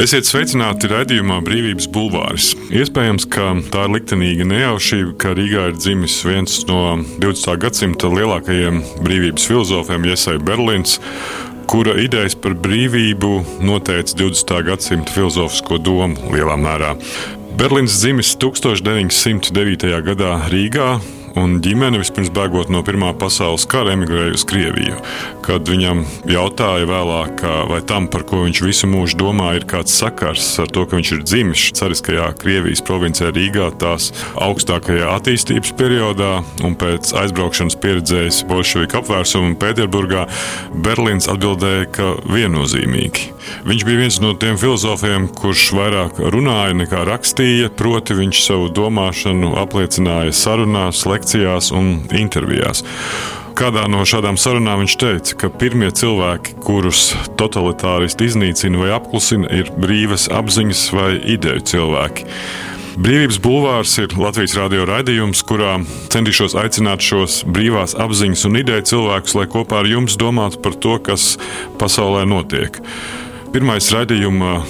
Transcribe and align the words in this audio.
Esiet 0.00 0.24
sveicināti 0.24 0.88
raidījumā 0.88 1.42
Brīvības 1.44 1.84
Bulvāris. 1.92 2.54
Iespējams, 2.72 3.26
ka 3.28 3.50
tā 3.68 3.82
ir 3.84 3.92
liktenīga 3.98 4.46
nejaušība, 4.48 5.10
ka 5.20 5.34
Rīgā 5.36 5.66
ir 5.68 5.76
dzimis 5.76 6.14
viens 6.24 6.54
no 6.70 6.78
20. 7.20 7.58
gadsimta 7.60 8.08
lielākajiem 8.08 8.78
brīvības 9.04 9.44
filozofiem, 9.50 10.06
Iesai 10.08 10.38
Berlīns, 10.40 10.96
kura 11.68 11.98
idejas 12.00 12.32
par 12.32 12.56
brīvību 12.64 13.34
noteica 13.60 14.16
20. 14.22 14.56
gadsimta 14.70 15.12
filozofisko 15.18 15.82
domu 15.84 16.32
lielā 16.32 16.56
mērā. 16.56 16.94
Berlīns 17.60 18.00
dzimis 18.00 18.32
1909. 18.40 19.92
gadā 20.08 20.38
Rīgā, 20.48 20.94
un 21.38 21.58
ģimene 21.62 22.00
vispirms 22.00 22.30
bēgot 22.34 22.70
no 22.72 22.82
Pirmā 22.86 23.12
pasaules 23.18 23.66
kara 23.70 23.94
emigrēja 23.94 24.34
uz 24.34 24.44
Krieviju. 24.48 24.98
Kad 25.44 25.68
viņam 25.70 26.02
jautāja 26.30 26.88
vēlāk, 26.88 27.44
vai 27.70 27.80
tam, 27.86 28.08
par 28.10 28.24
ko 28.28 28.42
viņš 28.44 28.62
visu 28.64 28.88
mūžu 28.90 29.18
domā, 29.20 29.52
ir 29.58 29.66
kāds 29.70 29.94
sakars 30.00 30.46
ar 30.62 30.70
to, 30.72 30.84
ka 30.88 30.98
viņš 30.98 31.12
ir 31.16 31.24
dzimis 31.26 31.66
cariskajā 31.78 32.30
Krievijas 32.40 32.82
provincē 32.86 33.30
Rīgā, 33.34 33.70
tās 33.80 34.10
augstākajā 34.40 35.10
attīstības 35.16 35.74
periodā, 35.78 36.32
un 36.66 36.76
pēc 36.80 37.12
aizbraukšanas 37.22 37.78
pieredzējis 37.82 38.42
bolševiku 38.50 39.00
apvērsumu 39.00 39.56
Pēterburgā, 39.60 40.26
Berlīns 40.84 41.30
atbildēja, 41.30 41.88
ka 41.94 42.12
viennozīmīgi. 42.30 43.30
Viņš 43.66 43.86
bija 43.86 44.02
viens 44.02 44.20
no 44.22 44.34
tiem 44.38 44.58
filozofiem, 44.60 45.30
kurš 45.38 45.70
vairāk 45.76 46.20
runāja 46.32 46.76
nekā 46.76 47.02
rakstīja, 47.08 47.70
proti 47.76 48.16
viņš 48.18 48.42
savu 48.44 48.68
domāšanu 48.76 49.54
apliecināja 49.60 50.34
sarunās, 50.36 51.06
lekcijās 51.08 51.19
un 51.76 52.00
intervijās. 52.16 52.84
Kādā 53.58 53.82
no 53.90 54.00
šādām 54.08 54.38
sarunām 54.40 54.80
viņš 54.84 54.96
teica, 55.00 55.36
ka 55.42 55.50
pirmie 55.52 55.90
cilvēki, 55.92 56.54
kurus 56.64 57.10
totalitāristi 57.36 58.30
iznīcina 58.30 58.80
vai 58.80 58.92
apklusina, 58.96 59.50
ir 59.52 59.72
brīvas 59.76 60.28
apziņas 60.32 60.84
vai 60.96 61.10
ideju 61.34 61.64
cilvēki. 61.72 62.28
Brīvības 63.00 63.38
bulvārs 63.44 63.92
ir 64.02 64.16
Latvijas 64.18 64.56
radio 64.58 64.86
raidījums, 64.88 65.44
kurā 65.46 65.76
centīšos 66.12 66.56
aicināt 66.58 67.04
šos 67.04 67.42
brīvās 67.48 67.94
apziņas 68.00 68.46
un 68.48 68.58
ideju 68.60 68.86
cilvēkus, 68.94 69.36
lai 69.38 69.46
kopā 69.50 69.82
ar 69.82 69.88
jums 69.88 70.18
domātu 70.20 70.60
par 70.64 70.76
to, 70.80 70.96
kas 71.10 71.34
pasaulē 71.80 72.26
notiek. 72.28 72.80
Pirmais 73.54 73.92
raidījuma 73.94 74.60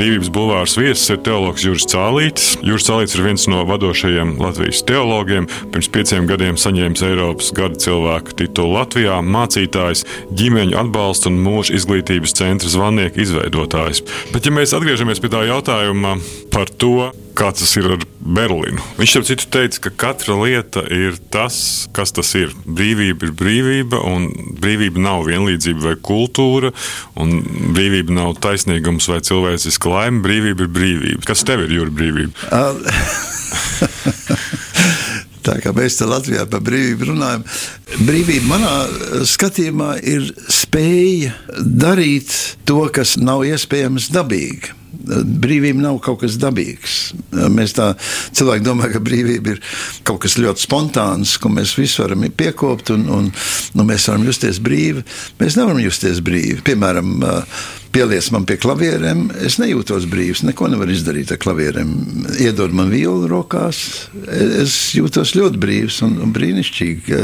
Brīvības 0.00 0.30
bulvārs 0.32 0.78
viesis 0.80 1.10
ir 1.12 1.18
teologs 1.20 1.60
Juris 1.60 1.84
Cālītis. 1.92 2.54
Juris 2.64 2.86
Cālītis 2.88 3.18
ir 3.18 3.24
viens 3.26 3.42
no 3.52 3.66
vadošajiem 3.68 4.30
Latvijas 4.40 4.80
teologiem. 4.88 5.44
Pirms 5.74 5.90
pieciem 5.92 6.24
gadiem 6.30 6.56
saņēmis 6.56 7.02
Eiropas 7.04 7.50
gada 7.52 7.76
cilvēku 7.84 8.32
titulu 8.38 8.78
Latvijā, 8.78 9.18
mācītājs, 9.20 10.06
ģimeņu 10.40 10.78
atbalsta 10.80 11.28
un 11.28 11.36
mūža 11.44 11.76
izglītības 11.76 12.32
centra 12.38 12.72
zvanieka 12.72 13.20
izveidotājs. 13.20 14.00
Bet, 14.32 14.48
ja 14.48 14.56
mēs 14.56 14.72
atgriežamies 14.78 15.20
pie 15.20 15.34
tā 15.36 15.44
jautājuma 15.50 16.16
par 16.48 16.72
to, 16.80 17.10
kā 17.36 17.50
tas 17.56 17.72
ir 17.78 17.86
ar 17.94 18.04
Berlīnu. 18.20 18.82
Viņš 18.98 19.14
jau 19.16 19.22
citu 19.30 19.48
teica, 19.52 19.80
ka 19.86 19.90
katra 20.04 20.36
lieta 20.40 20.82
ir 20.92 21.18
tas, 21.32 21.88
kas 21.96 22.12
tas 22.16 22.30
ir. 22.38 22.52
Brīvība 22.64 23.28
ir 23.28 23.34
brīvība, 23.36 24.00
un 24.06 24.28
brīvība 24.60 25.02
nav 25.02 25.24
vienlīdzība 25.28 25.80
vai 25.88 25.96
kultūra, 26.10 26.72
un 27.20 27.40
brīvība 27.76 28.16
nav 28.16 28.36
taisnīgums 28.44 29.08
vai 29.10 29.20
cilvēciska 29.26 29.94
laime. 29.94 30.24
Brīvība 30.24 30.66
ir 30.66 30.72
brīvība. 30.76 31.26
Kas 31.30 31.44
tev 31.48 31.64
ir 31.66 31.76
jūra 31.78 31.94
brīvība? 31.94 32.32
Tā 35.40 35.56
kā 35.64 35.72
mēs 35.72 35.96
te 35.96 36.04
Latvijā 36.08 36.44
par 36.52 36.60
brīvību 36.64 37.14
runājam, 37.14 37.44
brīvība 38.04 38.50
manā 38.50 38.74
skatījumā 39.28 39.94
ir 40.04 40.28
spēja 40.52 41.32
darīt 41.64 42.34
to, 42.68 42.82
kas 42.92 43.16
nav 43.20 43.46
iespējams 43.48 44.10
dabīgi. 44.12 44.79
Brīvība 44.90 45.84
nav 45.84 46.00
kaut 46.04 46.22
kas 46.24 46.38
dabīgs. 46.40 46.96
Mēs 47.52 47.74
tā 47.76 47.92
cilvēki 48.36 48.64
domā, 48.66 48.90
ka 48.92 49.02
brīvība 49.02 49.54
ir 49.54 49.60
kaut 50.06 50.22
kas 50.24 50.38
ļoti 50.40 50.66
spontāns, 50.66 51.36
ko 51.40 51.52
mēs 51.52 51.76
visi 51.78 52.02
varam 52.02 52.26
piekopt 52.36 52.92
un, 52.94 53.06
un 53.10 53.28
nu, 53.30 53.86
mēs 53.86 54.08
varam 54.10 54.26
justies 54.26 54.60
brīvi. 54.62 55.04
Mēs 55.40 55.58
nevaram 55.60 55.82
justies 55.82 56.22
brīvi. 56.24 56.60
Piemēram, 56.66 57.22
pieliec 57.94 58.28
man 58.34 58.46
pie 58.46 58.56
klavierēm, 58.60 59.24
es 59.46 59.58
nejūtos 59.62 60.06
brīvs. 60.10 60.44
Neko 60.46 60.70
nevaru 60.70 60.94
izdarīt 60.94 61.32
ar 61.34 61.40
klavierēm. 61.42 61.94
Iedod 62.42 62.74
man 62.76 62.90
vielu 62.92 63.28
rokās, 63.30 63.82
es 64.30 64.76
jūtos 64.98 65.34
ļoti 65.38 65.60
brīvs 65.60 66.00
un, 66.06 66.18
un 66.24 66.34
brīnišķīgi 66.34 67.22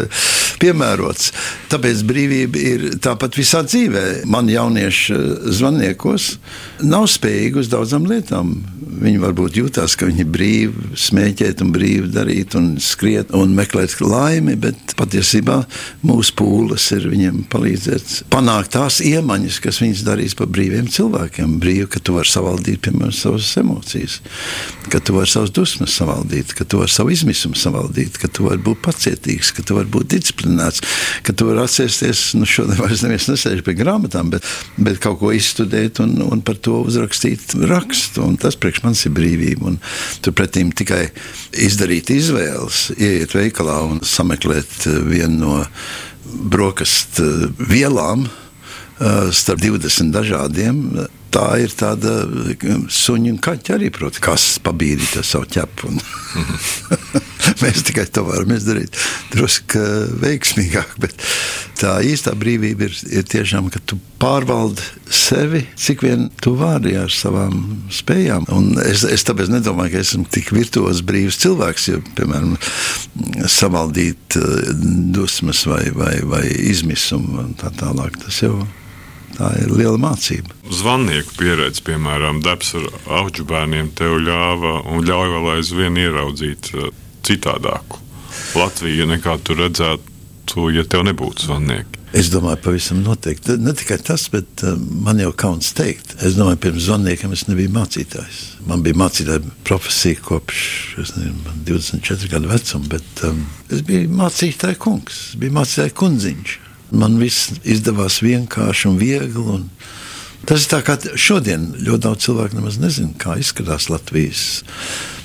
piemērots. 0.62 1.32
Tāpēc 1.72 2.02
brīvība 2.08 2.62
ir 2.62 2.86
tāpat 3.02 3.38
visā 3.38 3.62
dzīvē. 3.66 4.04
Man 4.30 4.50
jaunieši 4.50 5.18
zvaniekos 5.58 6.36
nav 6.86 7.08
spējīgi 7.10 7.62
uz 7.62 7.70
daudzām 7.72 8.08
lietām. 8.10 8.56
Viņi 8.96 9.20
varbūt 9.20 9.58
jūtas, 9.58 9.96
ka 9.98 10.08
viņi 10.08 10.22
ir 10.24 10.28
brīvi 10.32 10.90
smēķēt, 10.96 11.60
un 11.64 11.72
brīvi 11.74 12.08
darīt, 12.14 12.54
un 12.56 12.76
skriet 12.80 13.32
un 13.36 13.52
meklēt 13.56 13.98
laimi, 14.00 14.54
bet 14.60 14.94
patiesībā 14.96 15.58
mūsu 16.06 16.32
pūles 16.38 16.86
ir 16.96 17.08
viņiem 17.12 17.42
palīdzēt 17.52 18.14
panākt 18.32 18.72
tās 18.76 19.02
iemaņas, 19.04 19.58
kas 19.64 19.82
viņus 19.82 20.04
darīs 20.06 20.36
par 20.38 20.48
brīviem 20.52 20.88
cilvēkiem. 20.92 21.58
Brīvi, 21.60 21.88
ka 21.92 22.00
tu 22.00 22.16
vari 22.16 22.30
savaldīt, 22.30 22.80
piemēram, 22.86 23.12
savas 23.16 23.50
emocijas, 23.60 24.20
ka 24.92 25.02
tu 25.02 25.18
vari 25.18 25.30
savas 25.30 25.52
dusmas 25.56 25.96
savaldīt, 25.98 26.54
ka 26.56 26.64
tu 26.64 26.80
vari 26.80 26.92
savu 26.92 27.12
izmisumu 27.12 27.58
savaldīt, 27.58 28.20
ka 28.22 28.30
tu 28.32 28.48
vari 28.48 28.62
būt 28.64 28.80
pacietīgs, 28.86 29.52
ka 29.56 29.66
tu 29.66 29.76
vari 29.76 29.90
būt 29.92 30.12
disciplinēts, 30.14 30.45
ka 31.26 31.34
tu 31.36 31.48
vari 31.48 31.62
atcerēties, 31.64 32.22
nu, 32.38 32.48
šodien 32.48 32.78
vairs 32.80 33.04
neviens 33.04 33.28
nesēž 33.30 33.62
pie 33.66 33.76
grāmatām, 33.78 34.30
bet, 34.34 34.46
bet 34.78 35.00
kaut 35.02 35.20
ko 35.22 35.32
izstudēt 35.34 36.00
un, 36.04 36.16
un 36.26 36.42
par 36.46 36.60
to 36.62 36.80
uzrakstīt 36.86 37.56
rakstu. 37.66 38.24
Un 38.26 38.38
tas 38.40 38.58
priekš 38.60 38.82
manis 38.86 39.06
ir 39.08 39.14
brīvība. 39.16 39.72
Un 39.72 39.78
turpretī 40.24 40.64
tikai 40.76 41.04
izdarīt 41.66 42.10
izvēles, 42.14 42.90
ieiet 42.96 43.36
veikalā 43.36 43.80
un 43.90 44.02
sameklēt 44.06 44.88
vienu 45.06 45.36
no 45.36 45.60
brokastu 46.26 47.52
vielām 47.58 48.26
starp 49.36 49.60
20 49.60 50.12
dažādiem. 50.14 50.82
Tā 51.36 51.50
ir 51.60 51.72
tāda 51.76 52.22
suņa 52.88 53.34
un 53.34 53.38
kaķa 53.44 53.74
arī, 53.76 53.91
protams, 53.92 54.22
kas 54.24 54.44
pabīdīja 54.64 55.20
savu 55.26 55.48
ķepu. 55.52 55.91
Mēs 57.62 57.82
tikai 57.86 58.06
to 58.08 58.24
varam 58.24 58.54
izdarīt 58.54 58.97
drusku 59.34 59.82
veiksmīgāk. 60.22 60.94
Bet 61.02 61.12
tā 61.76 61.98
īstā 62.08 62.32
brīvība 62.41 62.88
ir, 62.88 62.97
ir 63.19 63.26
tiešām, 63.28 63.69
ka 63.72 63.82
tu 63.84 63.98
pārvaldi 64.22 64.80
sevi, 65.12 65.60
cik 65.76 66.06
vien 66.06 66.24
tu 66.41 66.54
vari 66.56 66.97
ar 67.02 67.12
savām 67.12 67.60
spējām. 67.92 68.48
Un 68.56 68.72
es, 68.86 69.04
es 69.04 69.28
tāpēc 69.28 69.53
nedomāju, 69.53 69.92
ka 69.92 70.03
esmu 70.06 70.24
tik 70.32 70.54
virtuozs 70.56 71.04
brīvs 71.04 71.42
cilvēks, 71.44 71.91
jo, 71.92 72.00
piemēram, 72.16 72.56
savaldīt 73.44 74.41
dusmas 75.12 75.66
vai, 75.68 75.84
vai, 75.92 76.16
vai 76.24 76.47
izmisumu 76.72 77.44
un 77.44 77.54
tā 77.60 77.74
tālāk. 77.76 78.16
Tas 78.24 78.41
jau 78.47 78.56
ir 78.64 78.85
Tā 79.36 79.50
ir 79.60 79.72
liela 79.76 79.98
mācība. 80.00 80.54
Zvannieku 80.72 81.36
pieredze, 81.36 81.82
piemēram, 81.84 82.41
darbs 82.44 82.72
ar 82.78 82.88
augu 83.20 83.44
bērniem, 83.48 83.92
tev 83.98 84.16
ļāva 84.24 84.78
un 84.92 85.04
ļauj 85.04 85.32
vēl 85.34 85.53
aizvien 85.59 86.00
ieraudzīt 86.00 86.72
uh, 86.74 86.91
citādāku 87.27 88.00
Latviju 88.56 89.06
nekā 89.10 89.36
tu 89.44 89.56
redzētu, 89.59 90.71
ja 90.72 90.84
tev 90.88 91.04
nebūtu 91.09 91.48
zvanieki. 91.48 92.03
Es 92.16 92.30
domāju, 92.33 92.60
pavisam 92.65 93.03
noteikti. 93.04 93.59
Ne 93.60 93.74
tikai 93.77 93.98
tas, 94.00 94.28
bet 94.33 94.62
uh, 94.65 94.77
man 95.04 95.18
jau 95.21 95.33
kauns 95.36 95.72
teikt. 95.77 96.15
Es 96.24 96.38
domāju, 96.38 96.60
pirms 96.62 96.86
zvanniekiem 96.86 97.34
es 97.36 97.44
nebiju 97.50 97.72
mācītājs. 97.74 98.38
Man 98.71 98.84
bija 98.86 98.97
mācītāja 98.97 99.42
profesija 99.66 100.22
kopš 100.24 100.62
nezinu, 101.00 101.56
24 101.66 102.30
gadu 102.33 102.53
vecuma, 102.53 102.92
bet 102.94 103.24
um, 103.28 103.42
es 103.68 103.83
biju 103.84 104.09
mācītāja 104.16 104.78
kungs, 104.80 105.34
biju 105.41 105.59
mācītāja 105.59 105.97
kundziņš. 105.98 106.56
Man 106.94 107.18
viss 107.18 107.50
izdevās 107.66 108.21
vienkārši 108.22 108.91
un 108.91 108.98
viegli. 109.00 109.42
Un 109.42 109.66
tas 110.47 110.62
ir 110.62 110.71
tā 110.71 110.83
kā 110.86 110.98
šodien 111.18 111.72
ļoti 111.80 112.04
daudz 112.04 112.28
cilvēku 112.28 112.60
nemaz 112.60 112.78
nezina, 112.83 113.15
kā 113.18 113.38
izskatās 113.41 113.88
Latvijas 113.91 114.62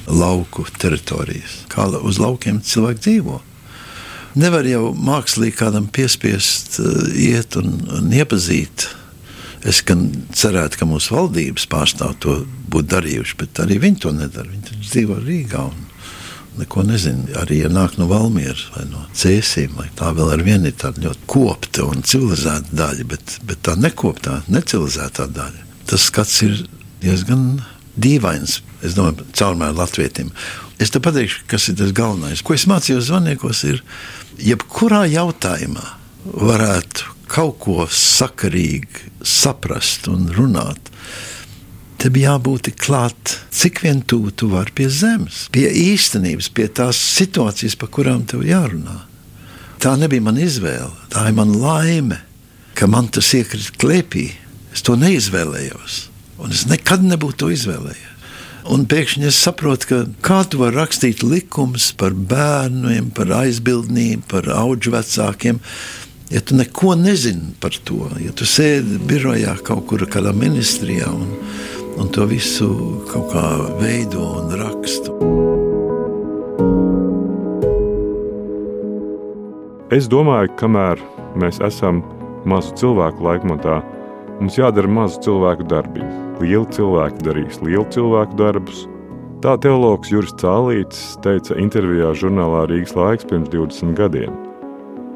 lauku 0.10 0.66
teritorijas, 0.81 1.62
kā 1.72 1.86
uz 2.02 2.19
laukiem 2.22 2.62
cilvēki 2.66 3.06
dzīvo. 3.06 3.42
Nevar 4.42 4.66
jau 4.66 4.94
mākslīgi 4.96 5.58
kādam 5.60 5.90
piespiest 5.92 6.80
uh, 6.80 7.04
iet 7.19 7.58
un, 7.60 7.75
un 8.00 8.12
iepazīt. 8.16 8.88
Es 9.68 9.84
gan 9.86 10.08
cerētu, 10.34 10.80
ka 10.80 10.88
mūsu 10.90 11.13
valdības 11.13 11.68
pārstāvji 11.69 12.22
to 12.24 12.38
būtu 12.72 12.94
darījuši, 12.96 13.38
bet 13.38 13.60
arī 13.62 13.78
viņi 13.84 14.00
to 14.02 14.13
nedara. 14.16 14.50
Viņi 14.50 14.80
dzīvo 14.88 15.19
Rīgā. 15.22 15.66
Un, 15.68 15.91
neko 16.59 16.83
nezinu. 16.88 17.30
Arī, 17.42 17.62
ja 17.63 17.71
nāk 17.71 17.98
no 18.00 18.07
Valmieras 18.09 18.68
vai 18.75 18.86
no 18.89 19.06
Cēsīm, 19.18 19.77
tā 19.98 20.12
vēl 20.18 20.33
ar 20.36 20.44
vienu 20.45 20.71
ir 20.71 20.77
tāda 20.81 21.06
ļoti 21.06 21.27
kopta 21.31 21.86
un 21.88 22.03
civilizēta 22.03 22.75
daļa, 22.75 23.07
bet, 23.13 23.38
bet 23.48 23.63
tā 23.68 23.77
nekoptā, 23.80 24.42
necivilizētā 24.51 25.30
daļa. 25.31 25.68
Tas 25.92 26.09
skats 26.09 26.42
ir 26.48 26.59
diezgan 27.03 27.62
dīvains. 28.01 28.59
Es 28.86 28.95
domāju, 28.98 29.27
caurmēr 29.38 29.75
latvietim. 29.77 30.31
Es 30.81 30.89
te 30.94 31.01
pateikšu, 31.03 31.45
kas 31.51 31.68
ir 31.69 31.77
tas 31.77 31.94
galvenais. 31.95 32.42
Ko 32.42 32.56
es 32.56 32.65
mācījos 32.69 33.09
zvaniekos, 33.12 33.63
ir, 33.69 33.83
jebkurā 34.42 35.03
jautājumā 35.12 35.86
varētu 36.25 37.18
kaut 37.31 37.59
ko 37.63 37.86
sakarīgi 37.88 39.12
saprast 39.25 40.09
un 40.12 40.27
runāt. 40.36 40.92
Te 42.01 42.09
bija 42.09 42.33
jābūt 42.33 42.71
klāt, 42.81 43.38
cik 43.53 43.83
vien 43.86 44.01
tuvu 44.01 44.31
tu 44.33 44.50
vari 44.50 44.74
pie 44.74 44.88
zemes, 44.89 45.45
pie 45.53 45.68
īstenības, 45.69 46.50
pie 46.50 46.65
tās 46.74 46.98
situācijas, 47.19 47.77
par 47.77 47.92
kurām 47.94 48.24
tev 48.25 48.42
jārunā. 48.48 49.03
Tā 49.81 49.94
nebija 49.98 50.25
mana 50.25 50.42
izvēle, 50.45 50.94
tā 51.13 51.27
ir 51.30 51.38
mana 51.38 51.57
laime, 51.57 52.21
ka 52.77 52.89
man 52.89 53.09
tas 53.13 53.31
iekrita 53.38 53.77
klēpī. 53.81 54.31
Es 54.74 54.86
to 54.88 54.95
neizvēlējos, 54.98 55.98
un 56.42 56.53
es 56.56 56.63
nekad 56.69 57.03
nebūtu 57.06 57.44
to 57.44 57.51
izvēlējies. 57.53 58.07
Un 58.71 58.86
pēkšņi 58.86 59.25
es 59.25 59.39
saprotu, 59.42 59.88
ka 59.89 59.98
kā 60.24 60.44
tu 60.45 60.59
vari 60.62 60.77
rakstīt 60.77 61.24
likumus 61.25 61.89
par 61.98 62.13
bērniem, 62.13 63.09
par 63.18 63.33
aizbildnību, 63.42 64.27
par 64.30 64.48
augu 64.53 64.94
vecākiem, 64.94 65.57
ja 66.31 66.42
tu 66.45 66.56
neko 66.56 66.94
nezini 66.95 67.56
par 67.59 67.75
to. 67.86 68.06
Ja 68.21 68.33
tu 68.38 68.45
sēdi 68.48 69.01
birojā 69.09 69.57
kaut 69.65 69.88
kur 69.89 70.06
kādā 70.06 70.33
ministrijā 70.38 71.09
un, 71.09 71.33
un 72.01 72.09
to 72.09 72.25
visu 72.25 72.68
kaut 73.12 73.30
kā 73.30 73.45
veido 73.77 74.24
un 74.39 74.53
rakstu. 74.57 75.13
Es 79.94 80.07
domāju, 80.09 80.50
ka 80.53 80.63
kamēr 80.63 81.01
mēs 81.38 81.59
esam 81.62 82.00
mazu 82.50 82.74
cilvēku 82.80 83.21
laikmatā, 83.27 83.81
mums 84.39 84.57
jādara 84.57 84.89
mazu 84.89 85.19
cilvēku 85.27 85.68
darbi. 85.69 86.06
Lieli 86.42 86.65
cilvēki 86.74 87.21
darīs 87.27 87.59
lielu 87.62 87.86
cilvēku 87.94 88.39
darbus. 88.39 88.88
Tā 89.45 89.53
teologs 89.62 90.09
Juris 90.09 90.33
Cālīts 90.42 91.19
teica 91.21 91.57
intervijā 91.62 92.15
žurnālā 92.18 92.65
Rīgas 92.71 92.95
laiks 92.98 93.30
pirms 93.30 93.51
20 93.53 93.94
gadiem. 93.98 94.33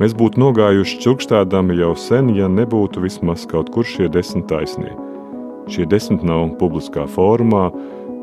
Mēs 0.01 0.13
būtu 0.17 0.41
nogājuši 0.43 1.01
čukstādami 1.01 1.79
jau 1.79 1.95
sen, 1.97 2.33
ja 2.35 2.51
nebūtu 2.51 3.01
vismaz 3.05 3.47
kaut 3.49 3.71
kur 3.73 3.87
šie 3.87 4.11
desmit 4.11 4.49
taisnie. 4.51 4.93
Šie 5.65 5.87
desmit 5.89 6.21
nav 6.21 6.51
publiskā 6.59 7.07
formā, 7.09 7.71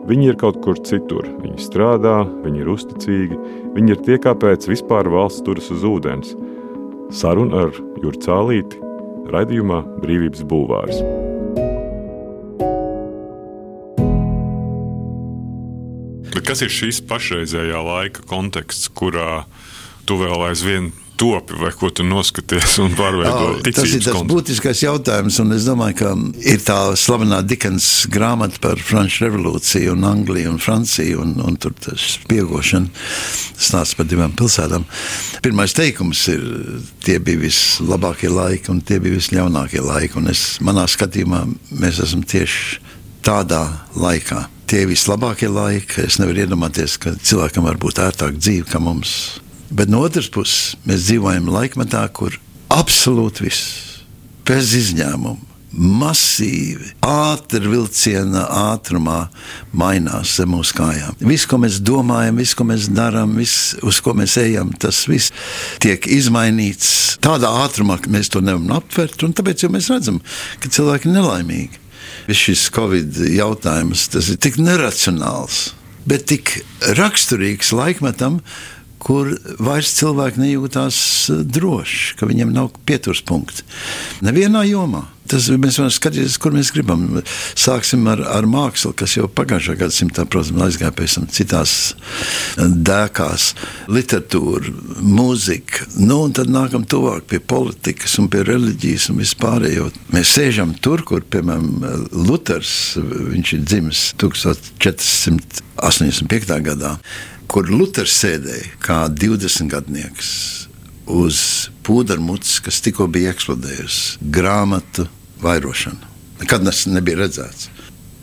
viņi 0.07 0.29
ir 0.31 0.37
kaut 0.39 0.61
kur 0.63 0.79
citur. 0.87 1.27
Viņi 1.43 1.59
strādā, 1.59 2.21
viņi 2.45 2.63
ir 2.63 2.71
uzticīgi, 2.71 3.39
viņi 3.75 3.97
ir 3.97 4.03
tie, 4.07 4.19
kāpēc 4.23 4.69
vispār 4.71 5.11
valsts 5.11 5.43
turas 5.47 5.67
uz 5.75 5.83
ūdens. 5.87 6.37
Saruna 7.13 7.67
ar 7.67 7.83
Jurcālīti 8.03 8.79
raidījumā 9.33 9.83
Brīvības 10.05 10.47
bulvārs. 10.47 11.03
Bet 16.33 16.47
kas 16.47 16.63
ir 16.63 16.73
šīs 16.73 17.03
pašreizējā 17.11 17.83
laika 17.91 18.23
konteksts, 18.31 18.87
kurā 18.95 19.45
tu 20.07 20.17
vēl 20.23 20.47
aizvien 20.47 20.93
topi, 21.23 21.55
vai 21.61 21.71
ko 21.79 21.91
tu 21.95 22.03
noskaties 22.07 22.79
un 22.83 22.97
pārveido 22.99 23.61
ticības 23.63 23.79
Tas 23.79 23.95
ir 23.95 24.03
tas 24.03 24.17
kontekstu? 24.17 24.29
būtiskais 24.33 24.83
jautājums, 24.83 25.39
un 25.43 25.55
es 25.55 25.67
domāju, 25.69 25.99
ka 26.01 26.13
ir 26.51 26.63
tā 26.67 26.79
slavenā 26.99 27.43
Dikens 27.47 27.89
grāmata 28.13 28.59
par 28.63 28.83
Franču 28.83 29.29
revolūciju 29.29 29.95
un 29.95 30.07
Angliju 30.09 30.57
un 30.57 30.59
Franciju, 30.63 31.23
un, 31.23 31.37
un 31.47 31.59
tur 31.63 31.77
tas 31.79 32.09
spiegošana 32.17 32.91
stāsts 33.63 33.95
par 33.99 34.09
divām 34.11 34.35
pilsētām. 34.39 34.87
Pirmais 35.45 35.75
teikums 35.79 36.25
ir, 36.33 36.43
tie 37.07 37.21
bija 37.23 37.45
vislabākie 37.45 38.33
laiki 38.33 38.73
un 38.75 38.83
tie 38.87 38.99
bija 39.03 39.21
visļaunākie 39.21 39.85
laiki, 39.85 40.19
un 40.19 40.33
es, 40.33 40.57
manā 40.65 40.89
skatījumā 40.91 41.45
mēs 41.79 42.03
esam 42.03 42.27
tieši 42.27 42.83
tādā 43.23 43.63
laikā. 43.95 44.49
Tie 44.67 44.83
ir 44.83 44.91
vislabākie 44.91 45.51
laiki. 45.53 46.07
Es 46.09 46.19
nevaru 46.19 46.47
iedomāties, 46.47 46.97
ka 46.99 47.15
cilvēkam 47.21 47.67
var 47.69 47.79
būt 47.81 48.01
ērtāk 48.03 48.39
dzīve 48.41 48.67
kā 48.73 48.81
mums. 48.83 49.15
Bet 49.73 49.89
no 49.89 50.03
otras 50.05 50.29
puses, 50.29 50.75
mēs 50.85 51.07
dzīvojam 51.07 51.49
laikmetā, 51.49 52.05
kur 52.13 52.37
absolūti 52.73 53.47
viss, 53.47 54.03
bez 54.45 54.75
izņēmuma, 54.77 55.53
masīvi, 55.73 56.91
ātri 57.09 57.71
vilciena 57.73 58.43
ātrumā 58.75 59.31
mainās 59.73 60.35
zem 60.37 60.53
mūsu 60.53 60.77
kājām. 60.77 61.17
Viss, 61.25 61.49
ko 61.49 61.57
mēs 61.63 61.79
domājam, 61.81 62.37
viss, 62.43 62.57
ko 62.59 62.67
mēs 62.69 62.91
darām, 62.93 63.33
viss, 63.41 63.73
uz 63.81 64.01
ko 64.05 64.13
mēs 64.19 64.37
ejam, 64.43 64.75
tas 64.77 65.07
viss 65.09 65.33
tiek 65.81 66.05
izmainīts 66.05 67.17
tādā 67.25 67.51
ātrumā, 67.65 67.97
ka 68.03 68.13
mēs 68.13 68.29
to 68.33 68.45
nevaram 68.45 68.77
aptvert. 68.83 69.17
Tāpēc 69.23 69.65
mēs 69.73 69.89
redzam, 69.95 70.21
ka 70.61 70.73
cilvēki 70.73 71.09
ir 71.09 71.17
nelaimīgi. 71.17 71.81
Viss 72.29 72.45
šis 72.51 72.67
Covid 72.75 73.23
jautājums 73.33 74.05
ir 74.21 74.37
tik 74.43 74.61
neracionāls, 74.61 75.71
bet 76.05 76.29
tik 76.29 76.59
raksturīgs 77.01 77.73
laikmetam, 77.75 78.43
kur 79.03 79.33
vairs 79.63 79.95
cilvēki 79.99 80.43
nejūtās 80.43 80.97
eh, 81.33 81.37
droši, 81.57 82.15
ka 82.19 82.23
viņiem 82.31 82.51
nav 82.55 82.67
pieturspunkta. 82.89 83.61
Nevienā 84.25 84.63
jomā. 84.71 85.03
Tas 85.33 85.47
mēs 85.55 85.79
varam 85.79 85.93
skatīties, 85.95 86.35
kur 86.43 86.53
mēs 86.53 86.73
gribam. 86.75 87.23
Sāksim 87.57 88.03
ar, 88.11 88.21
ar 88.27 88.45
mākslu, 88.51 88.91
kas 88.99 89.15
jau 89.17 89.29
pagājušā 89.33 89.75
gadsimtā, 89.81 90.27
protams, 90.29 90.63
aizgāja 90.67 90.93
pēc 90.99 91.11
tam 91.17 91.27
citās 91.33 91.73
eh, 91.95 91.99
dēkās, 92.91 93.43
literatūra, 93.91 94.67
mūzika. 95.01 95.79
Nu, 96.03 96.17
un 96.27 96.31
tad 96.37 96.49
nākam 96.53 96.83
tuvāk 96.85 97.23
pie 97.31 97.41
politikas 97.41 98.19
un 98.21 98.27
pie 98.33 98.41
reliģijas 98.47 99.05
un 99.13 99.17
vispārējo. 99.23 99.85
Mēs 100.15 100.29
sēžam 100.37 100.71
tur, 100.85 100.99
kur, 101.09 101.21
piemēram, 101.23 101.69
Luters, 102.13 102.73
viņš 102.99 103.49
ir 103.57 103.61
dzimis 103.67 104.15
1485. 104.21 106.63
gadā, 106.67 106.93
kur 107.53 107.69
Luters 107.69 108.15
sēdēja 108.23 108.79
kā 108.81 108.99
20 109.13 109.69
gadnieks 109.73 110.31
uz 111.13 111.43
pūdermuts, 111.85 112.61
kas 112.65 112.81
tikko 112.85 113.09
bija 113.13 113.35
eksplodējusi, 113.35 114.23
grāmatu 114.33 115.09
vairošana. 115.43 116.11
Nekad 116.41 116.65
tas 116.67 116.87
nebija 116.89 117.21
redzēts. 117.23 117.69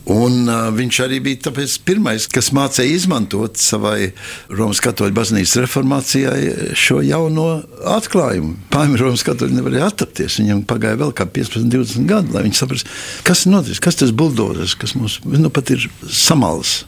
Un, 0.09 0.47
uh, 0.49 0.71
viņš 0.73 0.99
arī 1.05 1.19
bija 1.21 1.51
pirmais, 1.85 2.25
kas 2.33 2.49
mācīja 2.55 2.95
izmantot 2.97 3.59
savai 3.61 4.09
Romas 4.49 4.81
katoļu 4.81 5.13
baznīcas 5.13 5.59
reformācijai 5.67 6.73
šo 6.73 7.03
jauno 7.05 7.59
atklājumu. 7.93 8.55
Pārējiem 8.73 8.97
Romas 9.03 9.25
katoļi 9.27 9.59
nevarēja 9.59 9.91
attapties. 9.91 10.39
Viņam 10.41 10.63
pagāja 10.69 10.97
vēl 11.03 11.13
kā 11.13 11.29
15, 11.29 11.69
20 11.69 12.09
gadi, 12.09 12.33
lai 12.33 12.47
viņi 12.47 12.57
saprastu, 12.57 12.89
kas 13.27 13.45
noticis, 13.45 13.83
kas 13.85 14.01
tas 14.01 14.15
buldozers, 14.15 14.73
kas 14.79 14.97
mums 14.97 15.19
nu, 15.29 15.53
pat 15.53 15.75
ir 15.75 15.85
samals. 16.09 16.79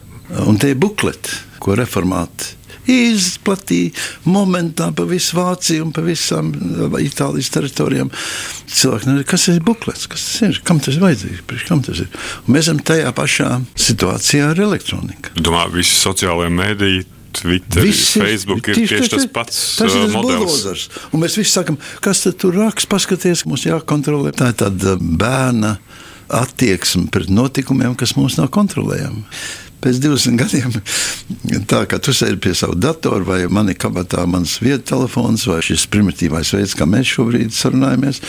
Un 0.47 0.57
tie 0.61 0.73
ir 0.73 0.79
bukleti, 0.81 1.33
ko 1.61 1.75
reformāti 1.77 2.57
izplatīja 2.89 3.91
momentā 4.25 4.87
pa 4.95 5.05
visu 5.09 5.37
Vāciju 5.37 5.85
un 5.85 5.91
pa 5.95 6.01
visām 6.05 6.49
Itālijas 7.01 7.51
teritorijām. 7.53 8.09
Cilvēki 8.71 9.09
nezina, 9.09 9.27
kas 9.29 9.47
ir 9.51 9.61
buklets, 9.65 10.07
kas 10.11 10.23
tas 10.25 10.41
ir, 10.47 10.59
kam 10.65 10.81
tas 10.81 10.97
ir 10.97 11.03
vajadzīgs, 11.05 11.43
priekš 11.49 11.67
kam 11.69 11.83
tas 11.85 12.01
ir. 12.03 12.09
Un 12.45 12.55
mēs 12.55 12.67
esam 12.67 12.81
tajā 12.91 13.13
pašā 13.17 13.49
situācijā 13.87 14.51
ar 14.53 14.63
elektroniku. 14.65 15.35
Domā, 15.37 15.67
visi 15.73 15.97
sociālajie 16.01 16.53
mēdīji. 16.59 17.07
Twitter, 17.31 17.79
Viss 17.85 18.17
ir- 18.19 18.25
Facebook 18.25 18.65
ir 18.67 18.75
tieši 18.75 18.97
tieši 18.99 19.11
tas 19.13 19.25
pats 19.31 19.59
tas 19.79 19.93
ir 19.95 20.01
uh, 20.01 20.09
tas 20.09 20.15
buldozers. 20.17 20.89
Un 21.15 21.21
mēs 21.23 21.37
visi 21.39 21.53
sakām, 21.53 21.77
kas 22.03 22.25
tad 22.25 22.35
tur 22.43 22.57
raksts, 22.59 22.89
paskaties, 22.91 23.45
mums 23.47 23.63
jākontrolē. 23.63 24.33
Tā 24.35 24.49
ir 24.51 24.57
tāda 24.59 24.97
bērna 24.99 25.77
attieksme 26.27 27.07
pret 27.07 27.31
notikumiem, 27.31 27.95
kas 27.95 28.17
mums 28.19 28.35
nav 28.35 28.49
kontrolējama. 28.51 29.23
Pēc 29.81 29.97
20 29.97 30.37
gadiem, 30.37 30.73
tā 31.69 31.79
kā 31.89 31.97
tu 32.03 32.13
sēdi 32.13 32.37
pie 32.43 32.51
sava 32.57 32.75
datora, 32.77 33.25
vai 33.25 33.39
man 33.49 33.71
ir 33.71 33.77
kabatā 33.81 34.27
mans 34.29 34.59
vietas 34.61 34.91
telefons, 34.91 35.47
vai 35.49 35.57
šis 35.65 35.87
primitīvais 35.89 36.51
veids, 36.53 36.75
kā 36.77 36.85
mēs 36.89 37.09
šobrīd 37.15 37.55
sarunājamies, 37.55 38.19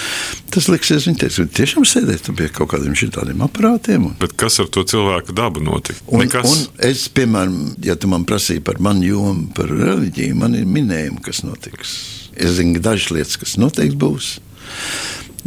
tas 0.54 0.70
liksies, 0.72 1.08
viņi 1.10 1.20
teiks, 1.20 1.40
ka 1.42 1.56
tiešām 1.60 1.84
sēdēt 1.88 2.30
pie 2.38 2.48
kaut 2.56 2.70
kādiem 2.72 2.96
šitādiem 2.96 3.44
aparātiem. 3.44 4.06
Bet 4.22 4.32
kas 4.40 4.56
ar 4.64 4.70
to 4.72 4.86
cilvēku 4.88 5.36
dabu 5.36 5.60
notika? 5.64 6.00
Un, 6.08 6.24
Nekas. 6.24 6.48
un 6.48 6.86
es, 6.88 7.04
piemēram, 7.12 7.58
ja 7.84 7.98
tu 8.00 8.08
man 8.08 8.24
prasīji 8.28 8.64
par 8.64 8.80
manu 8.80 9.10
jomu, 9.10 9.50
par 9.56 9.68
reliģiju, 9.68 10.38
man 10.40 10.56
ir 10.56 10.64
minējumi, 10.64 11.20
kas 11.26 11.42
notiks. 11.44 11.96
Es 12.32 12.56
zinu 12.56 12.80
dažas 12.80 13.12
lietas, 13.12 13.36
kas 13.40 13.58
noteikti 13.60 14.00
būs. 14.00 14.38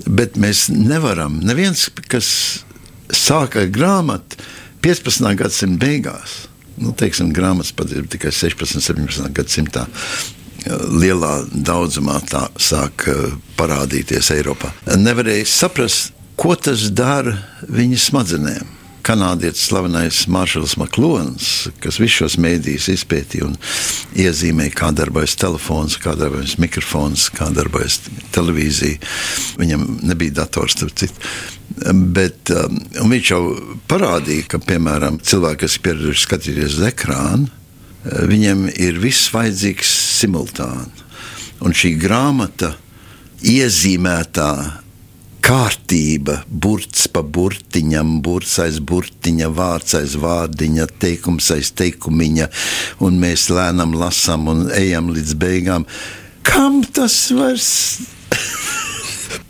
Bet 0.05 0.37
mēs 0.37 0.67
nevaram, 0.69 1.39
neviens, 1.41 1.87
kas 2.11 2.29
sāka 3.09 3.65
grāmatu 3.71 4.37
15. 4.85 5.31
gadsimta 5.33 5.81
beigās, 5.81 6.33
nu, 6.77 6.91
teiksim, 6.93 7.31
grāmatas 7.33 7.73
ir 7.89 8.05
tikai 8.05 8.29
16. 8.29 8.77
un 8.77 8.85
17. 8.85 9.31
gadsimtā. 9.33 9.87
Lielā 10.93 11.31
daudzumā 11.49 12.19
tā 12.29 12.43
sāk 12.61 13.07
eh, 13.09 13.33
parādīties 13.57 14.29
Eiropā. 14.37 14.69
Nevarēja 14.97 15.47
saprast, 15.49 16.13
ko 16.37 16.53
tas 16.53 16.85
dara 16.93 17.33
viņa 17.65 18.01
smadzenēm 18.01 18.74
kanādietis 19.05 19.67
slavenais 19.69 20.23
Maršals 20.31 20.75
Maklons, 20.81 21.49
kas 21.83 21.99
visus 22.01 22.17
šos 22.23 22.37
mēdījus 22.41 22.87
izpētīja 22.95 23.49
un 23.49 23.57
iezīmēja, 24.17 24.73
kā 24.75 24.91
darbojas 24.95 25.37
telefons, 25.39 25.97
kā 26.01 26.15
darbojas 26.17 26.57
mikrofons, 26.61 27.27
kā 27.35 27.51
darbojas 27.53 27.99
televīzija. 28.35 29.01
Viņam 29.61 29.85
nebija 30.09 30.39
dators, 30.41 30.77
starp 30.77 30.95
citu. 30.99 31.29
Bet 32.15 32.53
um, 32.55 32.79
viņš 33.11 33.31
jau 33.33 33.41
parādīja, 33.89 34.47
ka, 34.53 34.61
piemēram, 34.63 35.19
cilvēki, 35.25 35.61
kas 35.65 35.77
ir 35.77 35.85
pieraduši 35.85 36.25
skatīties 36.25 36.79
uz 36.79 36.87
ekrānu, 36.89 37.51
viņiem 38.05 38.67
ir 38.69 39.01
viss 39.01 39.31
vajadzīgs 39.33 39.91
simultāni. 40.21 41.05
Un 41.65 41.73
šī 41.75 41.95
grāmata 41.99 42.75
iezīmētā 43.45 44.51
kārtība, 45.45 46.39
burts 46.49 47.05
pa 47.13 47.21
burtiņam, 47.21 48.15
burts 48.25 48.55
aiz 48.63 48.79
burtiņa, 48.81 49.49
vārds 49.53 49.93
aiz 49.99 50.15
vārdiņa, 50.17 50.87
teikums 51.01 51.51
aiz 51.53 51.69
teikumiņa, 51.77 52.47
un 53.05 53.19
mēs 53.21 53.49
lēnām 53.53 53.93
lasām 53.99 54.49
un 54.49 54.65
ejam 54.73 55.11
līdz 55.13 55.35
beigām. 55.41 55.85
Kam 56.45 56.81
tas 56.97 57.19
vairs? 57.37 57.69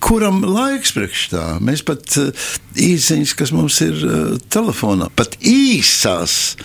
kuram 0.06 0.42
laiks 0.46 0.94
priekš 0.96 1.24
tā. 1.34 1.44
Mēs 1.66 1.82
pat 1.86 2.18
uh, 2.22 2.46
īsiņas, 2.82 3.34
kas 3.40 3.54
mums 3.56 3.80
ir 3.86 3.98
uh, 4.06 4.36
telefonā, 4.54 5.10
pat 5.18 5.38
īsās 5.42 6.56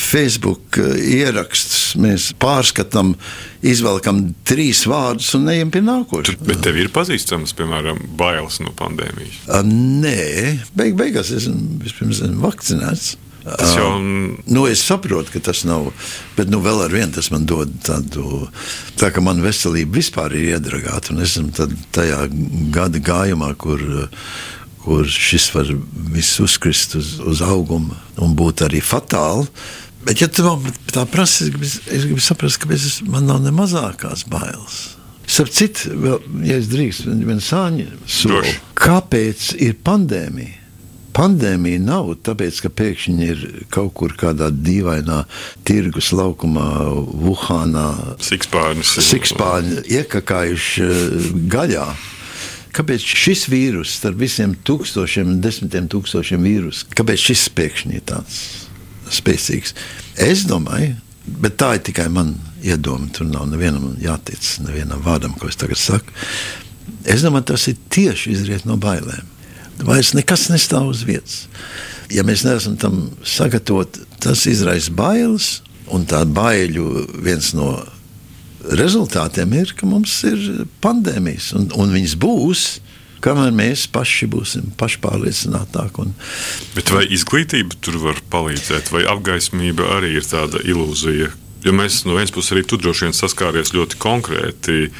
Facebook 0.00 0.80
uh, 0.80 0.94
ierakstus 0.96 1.96
mēs 2.00 2.30
pārskatām, 2.40 3.14
izvelkam 3.66 4.22
trīs 4.46 4.84
vārdus 4.88 5.32
un 5.38 5.48
ejam 5.52 5.72
pie 5.74 5.82
nākošā. 5.84 6.38
Bet 6.46 6.64
tev 6.64 6.80
ir 6.80 6.92
pazīstams, 6.94 7.54
piemēram, 7.58 8.00
bailes 8.18 8.60
no 8.64 8.72
pandēmijas? 8.78 9.44
Nē, 9.66 10.16
beig 10.78 10.96
beigās 10.98 11.34
esmu 11.36 11.80
vispirms 11.84 12.24
vakcinēts. 12.42 13.14
Tas 13.46 13.76
jau 13.76 13.90
nu, 14.02 14.64
es 14.66 14.82
saprotu, 14.82 15.30
ka 15.30 15.40
tas 15.50 15.62
nav. 15.68 15.92
Bet 16.34 16.50
nu, 16.50 16.58
vēl 16.64 16.82
ar 16.88 16.94
vienu 16.94 17.14
tas 17.14 17.28
man 17.30 17.46
dod 17.46 17.70
tādu, 17.86 18.48
tā 18.98 19.12
ka 19.14 19.22
man 19.22 19.42
veselība 19.44 20.00
vispār 20.00 20.34
ir 20.34 20.56
iedragāta. 20.56 21.14
Un 21.14 21.22
esmu 21.22 21.68
tajā 21.94 22.24
gada 22.74 23.02
gājumā, 23.06 23.52
kur, 23.54 23.82
kur 24.82 25.06
šis 25.06 25.52
var 25.54 25.70
viss 26.16 26.40
uzkrist 26.42 26.98
uz, 26.98 27.16
uz 27.22 27.44
auguma 27.46 28.00
un 28.18 28.34
būt 28.38 28.66
arī 28.66 28.82
fatāli. 28.82 29.46
Bet, 30.06 30.20
ja 30.22 30.30
tu 30.30 30.42
man 30.46 30.66
tā 30.90 31.06
prasa, 31.10 31.46
es 31.46 31.54
gribu, 31.54 31.70
es 31.70 32.10
gribu 32.10 32.22
saprast, 32.22 32.60
kāpēc 32.62 32.90
man 33.10 33.30
nav 33.30 33.40
ne 33.46 33.54
mazākās 33.54 34.26
bailes. 34.30 34.82
Starp 35.26 35.50
citu, 35.50 35.94
vēl, 36.02 36.20
ja 36.46 36.58
es 36.60 36.68
drīkstu, 36.70 37.14
viena 37.26 37.42
sāņa 37.42 37.88
soli. 38.10 38.52
Kāpēc 38.78 39.52
ir 39.66 39.74
pandēmija? 39.86 40.65
Pandēmija 41.16 41.80
nav 41.80 42.10
tāpēc, 42.28 42.58
ka 42.66 42.70
pēkšņi 42.76 43.24
ir 43.24 43.44
kaut 43.72 43.94
kur 43.96 44.12
kādā 44.20 44.50
dīvainā 44.52 45.22
tirgus 45.64 46.10
laukumā, 46.12 46.66
Wuhanā. 47.22 47.86
Sikspārņi 49.06 49.86
iekakājuši 49.96 50.84
eh, 50.84 51.30
gaļā. 51.54 51.86
Kāpēc 52.76 53.06
šis 53.08 53.46
vīrus, 53.48 53.94
starp 53.96 54.20
visiem 54.20 54.52
tūkstošiem, 54.68 55.38
desmitiem 55.40 55.86
tūkstošiem 55.88 56.44
vīrusu, 56.44 56.90
kāpēc 56.98 57.22
šis 57.30 57.46
pēkšņi 57.56 57.96
ir 57.96 58.04
tāds 58.12 58.42
spēcīgs? 59.16 59.72
Es 60.20 60.44
domāju, 60.44 60.98
bet 61.24 61.56
tā 61.62 61.70
ir 61.78 61.86
tikai 61.86 62.10
mana 62.12 62.36
iedoma. 62.60 63.08
Tur 63.16 63.30
nav 63.30 63.46
nevienam 63.48 63.94
jātic, 64.04 64.50
nevienam 64.66 65.00
vārdam, 65.06 65.32
ko 65.40 65.48
es 65.48 65.56
tagad 65.56 65.80
saku. 65.80 66.12
Es 67.08 67.24
domāju, 67.24 67.54
tas 67.54 67.64
ir 67.72 67.80
tieši 67.96 68.34
izriet 68.36 68.68
no 68.68 68.76
bailēm 68.76 69.32
vairs 69.84 70.14
nekas 70.16 70.48
nestāv 70.52 70.90
uz 70.92 71.04
vietas. 71.06 71.46
Ja 72.12 72.22
mēs 72.26 72.44
neesam 72.46 72.76
tam 72.78 73.08
sagatavoti, 73.26 74.04
tas 74.22 74.46
izraisa 74.46 74.92
bailes, 74.94 75.60
un 75.92 76.06
tā 76.08 76.22
baiļu 76.26 76.86
viens 77.24 77.52
no 77.56 77.70
rezultātiem 78.66 79.54
ir, 79.58 79.72
ka 79.78 79.88
mums 79.88 80.14
ir 80.26 80.66
pandēmijas, 80.82 81.52
un, 81.58 81.70
un 81.78 81.94
viņas 81.94 82.18
būs. 82.22 82.66
Kamēr 83.24 83.50
mēs 83.56 83.86
paši 83.90 84.28
būsim 84.30 84.68
pašpārliecinātāki. 84.78 86.04
Un... 86.04 86.12
Bet 86.76 86.92
vai 86.94 87.06
izglītība 87.10 87.78
tur 87.82 87.96
var 88.02 88.20
palīdzēt, 88.30 88.92
vai 88.94 89.06
apgaismība 89.08 89.88
arī 89.96 90.12
ir 90.20 90.26
tāda 90.28 90.60
ilūzija? 90.62 91.32
Jo 91.66 91.74
mēs 91.74 92.04
no 92.06 92.14
vienas 92.14 92.34
puses 92.34 92.54
arī 92.54 92.62
tu 92.68 92.78
droši 92.78 93.08
vien 93.08 93.16
saskāries 93.16 93.72
ļoti 93.74 93.98
konkrēti 93.98 94.90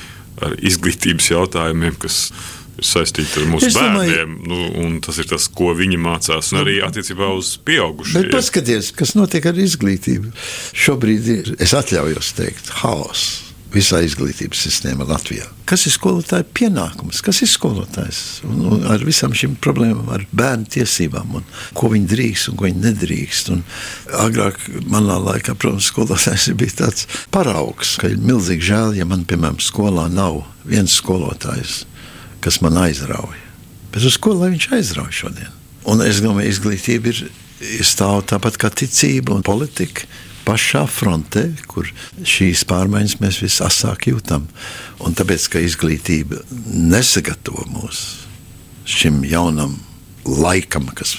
ar 0.42 0.56
izglītības 0.58 1.28
jautājumiem, 1.30 1.94
kas 2.02 2.30
ir 2.32 2.56
saistīta 2.84 3.40
ar 3.40 3.48
mūsu 3.50 3.70
es 3.70 3.78
bērniem. 3.78 4.36
Domāju, 4.44 4.74
nu, 4.76 5.00
tas 5.04 5.20
ir 5.22 5.30
tas, 5.30 5.48
ko 5.48 5.72
viņi 5.76 5.98
mācās, 6.02 6.52
un 6.52 6.62
arī 6.62 6.78
attiecībā 6.84 7.30
uz 7.36 7.56
pieaugušiem. 7.66 8.26
Bet 8.26 8.36
paskatieties, 8.36 8.92
kas 8.96 9.16
notiek 9.16 9.48
ar 9.48 9.58
izglītību. 9.66 10.32
Šobrīd 10.76 11.32
ir, 11.32 11.50
es 11.62 11.76
atļaujos 11.76 12.32
teikt, 12.36 12.72
haoss. 12.82 13.42
Visā 13.74 13.98
izglītības 14.06 14.60
sistēmā 14.62 15.04
Latvijā. 15.04 15.44
Kas 15.68 15.82
ir 15.88 15.92
skolotāja 15.92 16.46
pienākums? 16.54 17.18
Kas 17.20 17.42
ir 17.42 17.50
skolotājs? 17.50 18.20
Un, 18.46 18.60
un 18.72 18.84
ar 18.88 19.02
visām 19.04 19.34
šīm 19.36 19.56
problēmām, 19.60 20.06
ar 20.14 20.22
bērnu 20.30 20.70
tiesībām, 20.76 21.34
un 21.40 21.48
ko 21.76 21.90
viņi 21.92 22.08
drīkst 22.12 22.52
un 22.52 22.56
ko 22.56 22.68
viņi 22.68 22.84
nedrīkst. 22.84 23.50
Un 23.52 23.64
agrāk, 24.22 24.62
manā 24.86 25.18
laikā, 25.26 25.58
protams, 25.58 25.90
skolotājs 25.90 26.46
bija 26.56 26.78
tāds 26.84 27.10
paraugs, 27.34 27.96
ka 28.00 28.14
ir 28.14 28.22
milzīgi 28.22 28.70
žēl, 28.70 28.96
ja 29.02 29.08
man, 29.10 29.26
piemēram, 29.28 29.58
skolā 29.60 30.06
nav 30.14 30.44
viens 30.64 30.94
skolotājs 31.02 31.82
kas 32.46 32.60
man 32.62 32.78
aizrauja. 32.78 33.42
Bet 33.90 34.06
uz 34.06 34.18
ko 34.22 34.36
lai 34.36 34.52
viņš 34.54 34.68
aizrauja 34.76 35.14
šodien? 35.24 35.52
Un 35.86 36.02
es 36.04 36.20
domāju, 36.22 36.52
izglītība 36.52 37.10
ir, 37.10 37.24
ir 37.78 37.86
stāv 37.86 38.22
tāpat 38.30 38.58
kā 38.60 38.70
ticība 38.70 39.34
un 39.34 39.44
politika. 39.46 40.06
Pašā 40.46 40.84
frontē, 40.86 41.48
kur 41.66 41.88
šīs 42.22 42.62
pārmaiņas 42.70 43.16
mēs 43.18 43.40
visasāk 43.42 44.06
jūtam. 44.12 44.46
Un 45.02 45.16
tāpēc, 45.18 45.48
ka 45.50 45.62
izglītība 45.62 46.44
nesagatavo 46.70 47.66
mūs 47.74 48.02
šim 48.86 49.24
jaunam 49.26 49.74
laikam, 50.26 50.86
kas 50.94 51.16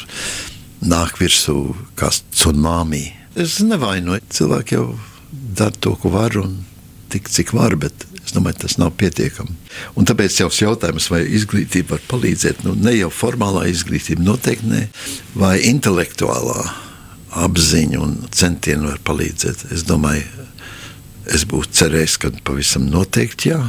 nāk 0.79 1.19
virsū 1.19 1.73
kā 1.99 2.13
tsunami. 2.15 3.03
Es 3.35 3.59
nevainoju, 3.63 4.23
cilvēki 4.31 4.79
jau 4.79 4.87
dara 5.31 5.75
to, 5.75 5.97
ko 5.99 6.13
var 6.15 6.39
un 6.39 6.61
tik, 7.11 7.27
cik 7.31 7.51
var, 7.55 7.75
bet 7.75 8.07
Es 8.27 8.33
domāju, 8.35 8.57
tas 8.65 8.75
nav 8.75 8.91
pietiekami. 8.99 9.53
Un 9.95 10.07
tāpēc 10.07 10.41
jau 10.41 10.49
jautājums, 10.51 11.05
vai 11.13 11.21
izglītība 11.31 11.95
var 11.95 12.01
palīdzēt, 12.11 12.65
nu, 12.67 12.73
ne 12.75 12.91
jau 12.97 13.07
formālā 13.13 13.69
izglītība, 13.71 14.25
noteikti 14.25 14.67
ne, 14.67 14.81
vai 15.39 15.53
intelektuālā 15.69 16.65
apziņa 17.45 18.01
un 18.03 18.17
centieni 18.35 18.89
var 18.89 18.99
palīdzēt. 19.07 19.69
Es 19.71 19.85
domāju, 19.87 20.25
es 21.31 21.45
būtu 21.47 21.71
cerējis, 21.79 22.17
ka 22.19 22.33
pavisam 22.43 22.89
noteikti 22.91 23.53
jā. 23.53 23.61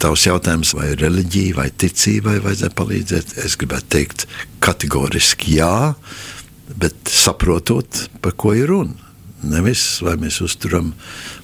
Tavs 0.00 0.26
jautājums, 0.28 0.74
vai 0.76 0.90
reliģija 1.00 1.56
vai 1.56 1.70
ticībai 1.72 2.36
vajadzētu 2.44 2.76
palīdzēt, 2.76 3.34
es 3.44 3.56
gribētu 3.60 3.90
teikt 3.96 4.26
kategoriski 4.64 5.56
jā, 5.56 5.94
bet 6.76 7.00
saprotot, 7.08 8.04
par 8.20 8.36
ko 8.36 8.52
ir 8.56 8.68
runa. 8.72 9.08
Nevis 9.40 10.02
vai 10.04 10.18
mēs 10.20 10.42
uzturam 10.44 10.92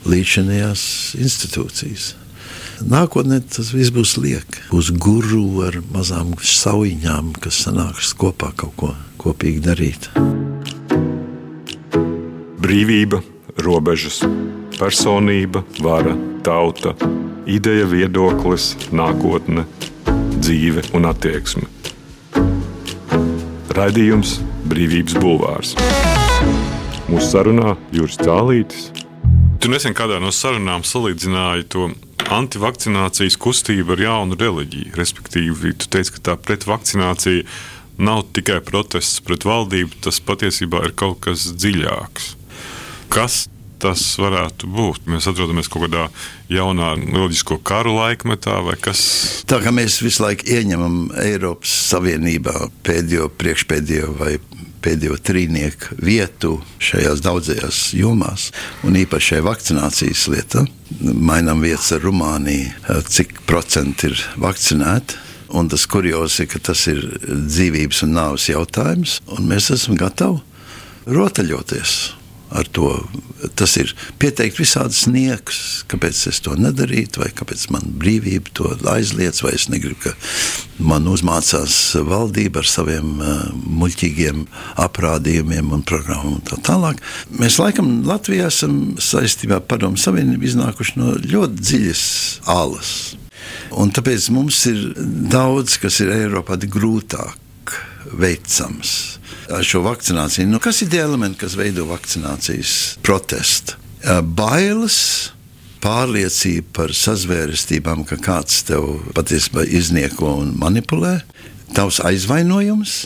līdzinājās 0.04 1.16
institūcijas. 1.16 2.12
Nākotnē 2.84 3.38
tas 3.40 3.70
viss 3.72 3.88
būs 3.94 4.16
liek. 4.20 4.58
Būs 4.68 4.90
guru 5.00 5.62
ar 5.64 5.78
mazām 5.94 6.34
saujiņām, 6.36 7.32
kas 7.40 7.62
sanāks 7.64 8.12
kopā 8.18 8.50
kaut 8.52 8.74
ko 8.76 8.90
kopīgi 9.22 9.62
darīt. 9.64 10.10
Brīvība, 12.60 13.22
robežas, 13.64 14.20
personība, 14.76 15.64
vara, 15.80 16.12
tauta, 16.44 16.92
ideja, 17.48 17.88
viedoklis, 17.88 18.74
nākotne, 18.92 19.64
dzīve 20.36 20.84
un 20.98 21.08
attieksme. 21.08 21.64
Raidījums 23.76 24.38
Brīvības 24.68 25.16
Bulvārs. 25.22 25.76
Mūsu 27.08 27.26
sarunā 27.30 27.76
Juris 27.94 28.20
Cālītis. 28.20 28.90
Tu 29.60 29.72
nesen 29.72 29.96
kādā 29.96 30.20
no 30.20 30.28
sarunām 30.34 30.84
salīdzināji 30.84 31.66
to 31.72 31.88
antivakcinācijas 32.32 33.38
kustība 33.40 33.96
ar 33.96 34.02
jaunu 34.02 34.38
reliģiju. 34.40 34.94
Respektīvi, 34.98 35.74
tu 35.80 35.90
teici, 35.92 36.14
ka 36.16 36.22
tā 36.30 36.36
pretvakcinācija 36.40 37.46
nav 38.02 38.26
tikai 38.36 38.60
protests 38.64 39.22
pret 39.24 39.46
valdību, 39.48 40.02
tas 40.04 40.20
patiesībā 40.24 40.84
ir 40.88 40.96
kaut 40.98 41.22
kas 41.26 41.46
dziļāks. 41.56 42.34
Kas 43.12 43.46
tas 43.80 44.02
varētu 44.20 44.68
būt? 44.72 45.06
Mēs 45.10 45.28
atrodamies 45.30 45.68
kaut 45.72 45.86
kādā 45.86 46.06
jaunā 46.52 46.94
reliģisko 46.98 47.60
karu 47.66 47.96
laikmetā, 47.98 48.58
vai 48.64 48.76
kas? 48.80 49.00
Tā 49.48 49.60
kā 49.64 49.72
mēs 49.74 50.00
visu 50.04 50.24
laiku 50.24 50.48
ieņemam 50.56 51.12
Eiropas 51.22 51.74
Savienībā 51.92 52.70
pēdējo, 52.86 53.30
priekšpēdējo 53.36 54.14
vai 54.20 54.36
pēdējo 54.86 55.18
trīnieku 55.26 55.98
vietu 55.98 56.56
šajās 56.82 57.22
daudzajās 57.24 57.82
jomās, 57.98 58.50
un 58.86 58.98
īpaši 59.02 59.32
šajā 59.32 59.46
vakcinācijas 59.46 60.26
lietā. 60.32 60.66
Mainām 61.02 61.64
vietas 61.64 61.90
ar 61.96 62.04
Rumāniju, 62.06 63.02
cik 63.10 63.40
procenti 63.48 64.12
ir 64.12 64.26
vakcinēti. 64.42 65.22
Un 65.56 65.68
tas 65.70 65.84
kurjos 65.86 66.40
ir, 66.42 66.48
ka 66.50 66.58
tas 66.72 66.80
ir 66.90 67.04
dzīvības 67.22 68.02
un 68.02 68.16
nāves 68.16 68.48
jautājums, 68.50 69.20
un 69.30 69.46
mēs 69.46 69.70
esam 69.74 69.94
gatavi 69.98 70.42
rotaļoties 71.06 72.15
ar 72.50 72.68
to. 72.72 72.90
Tas 73.58 73.74
ir 73.78 73.92
pieteikt 74.20 74.58
visādus 74.58 75.04
niekus, 75.10 75.58
kāpēc 75.90 76.22
es 76.30 76.40
to 76.44 76.54
nedarītu, 76.58 77.20
vai 77.22 77.28
kāpēc 77.36 77.66
man 77.74 77.84
brīvība 78.00 78.52
to 78.56 78.70
aizliedz, 78.90 79.42
vai 79.44 79.52
es 79.58 79.68
negribu, 79.72 79.98
ka 80.06 80.14
man 80.78 81.08
uzmācās 81.10 81.76
valdība 82.06 82.62
ar 82.62 82.70
saviem 82.70 83.20
uh, 83.20 83.44
muļķīgiem 83.52 84.46
aprādījumiem 84.86 85.74
un 85.76 85.84
programmām 85.86 86.38
un 86.38 86.46
tā 86.48 86.58
tālāk. 86.66 87.02
Mēs 87.36 87.60
laikam 87.62 88.00
Latvijā 88.08 88.48
esam 88.52 88.96
saistībā 89.02 89.60
ar 89.60 89.68
Padomu 89.68 90.00
Savienību 90.00 90.50
iznākuši 90.50 90.98
no 91.00 91.14
ļoti 91.20 91.60
dziļas 91.60 92.04
alas. 92.56 92.94
Un 93.76 93.92
tāpēc 93.94 94.30
mums 94.34 94.64
ir 94.70 94.80
daudz, 95.30 95.76
kas 95.82 96.00
ir 96.02 96.14
Eiropā 96.14 96.58
grūtāk 96.66 97.36
veicams 98.16 98.96
ar 99.52 99.64
šo 99.64 99.82
vakcināciju. 99.86 100.48
Nu, 100.50 100.60
kas 100.62 100.82
ir 100.82 100.90
tie 100.92 101.02
elementi, 101.04 101.40
kas 101.44 101.56
veido 101.58 101.86
vakcinācijas 101.90 102.96
protestu? 103.06 103.78
Bailes, 104.36 104.98
pārliecība 105.82 106.72
par 106.80 106.94
sazvērestībām, 106.96 108.04
ka 108.08 108.18
kāds 108.22 108.62
tev 108.68 108.88
patiesībā 109.16 109.66
iznieko 109.66 110.32
un 110.42 110.54
manipulē, 110.60 111.18
tavs 111.76 112.00
aizvainojums. 112.04 113.04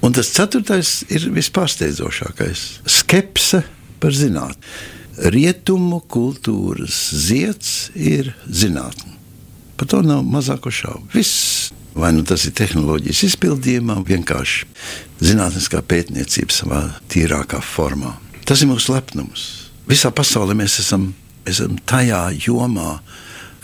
Un 0.00 0.14
tas 0.16 0.30
ceturtais 0.32 1.02
ir 1.12 1.28
vispārsteidzošākais- 1.34 2.60
skepse 3.00 3.62
par 4.00 4.16
zinātnē. 4.16 4.56
Rietumu 5.20 6.00
kultūras 6.08 6.96
zieds 7.12 7.90
ir 7.94 8.34
zinātnē. 8.48 9.12
Par 9.76 9.86
to 9.86 10.00
nav 10.02 10.24
mazāko 10.24 10.72
šaubu. 10.72 11.10
Viss, 11.12 11.70
vai 11.94 12.12
nu 12.14 12.24
tas 12.26 12.44
ir 12.46 12.54
tehnoloģijas 12.58 13.22
izpildījumā, 13.30 13.98
vienkārši 14.06 14.68
zinātniskā 15.24 15.82
pētniecība 15.86 16.54
savā 16.54 16.82
tīrākā 17.10 17.60
formā. 17.64 18.14
Tas 18.46 18.62
ir 18.62 18.70
mūsu 18.70 18.94
lepnums. 18.94 19.46
Visā 19.90 20.12
pasaulē 20.14 20.56
mēs 20.58 20.78
esam, 20.82 21.10
esam 21.48 21.76
tajā 21.88 22.22
jomā 22.46 23.00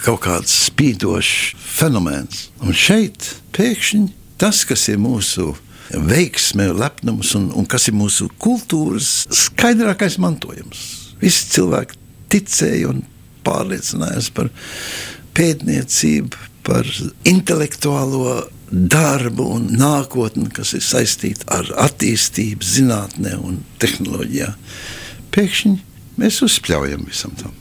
kaut 0.05 0.23
kāds 0.27 0.53
spīdošs 0.67 1.55
fenomens. 1.59 2.49
Un 2.63 2.75
šeit 2.77 3.37
pēkšņi 3.57 4.09
tas, 4.41 4.65
kas 4.69 4.89
ir 4.93 5.01
mūsu 5.03 5.55
veiksme, 5.91 6.69
lepnums 6.75 7.33
un, 7.39 7.51
un 7.55 7.67
kas 7.69 7.89
ir 7.89 7.97
mūsu 7.97 8.29
kultūras 8.43 9.27
skaidrākais 9.31 10.19
mantojums. 10.23 10.83
Visi 11.23 11.47
cilvēki 11.55 11.99
ticēja 12.33 12.91
un 12.91 13.05
pārliecinājās 13.47 14.33
par 14.35 14.51
pētniecību, 15.37 16.51
par 16.67 16.89
intelektuālo 17.29 18.41
darbu 18.71 19.47
un 19.57 19.69
nākotni, 19.79 20.49
kas 20.53 20.75
ir 20.75 20.83
saistīta 20.83 21.47
ar 21.61 21.69
attīstību, 21.87 22.67
zinātnē 22.67 23.37
un 23.39 23.61
tehnoloģijā. 23.83 24.51
Pēkšņi 25.35 25.77
mēs 26.19 26.41
uzspļaujam 26.47 27.07
visam 27.07 27.37
tam. 27.39 27.55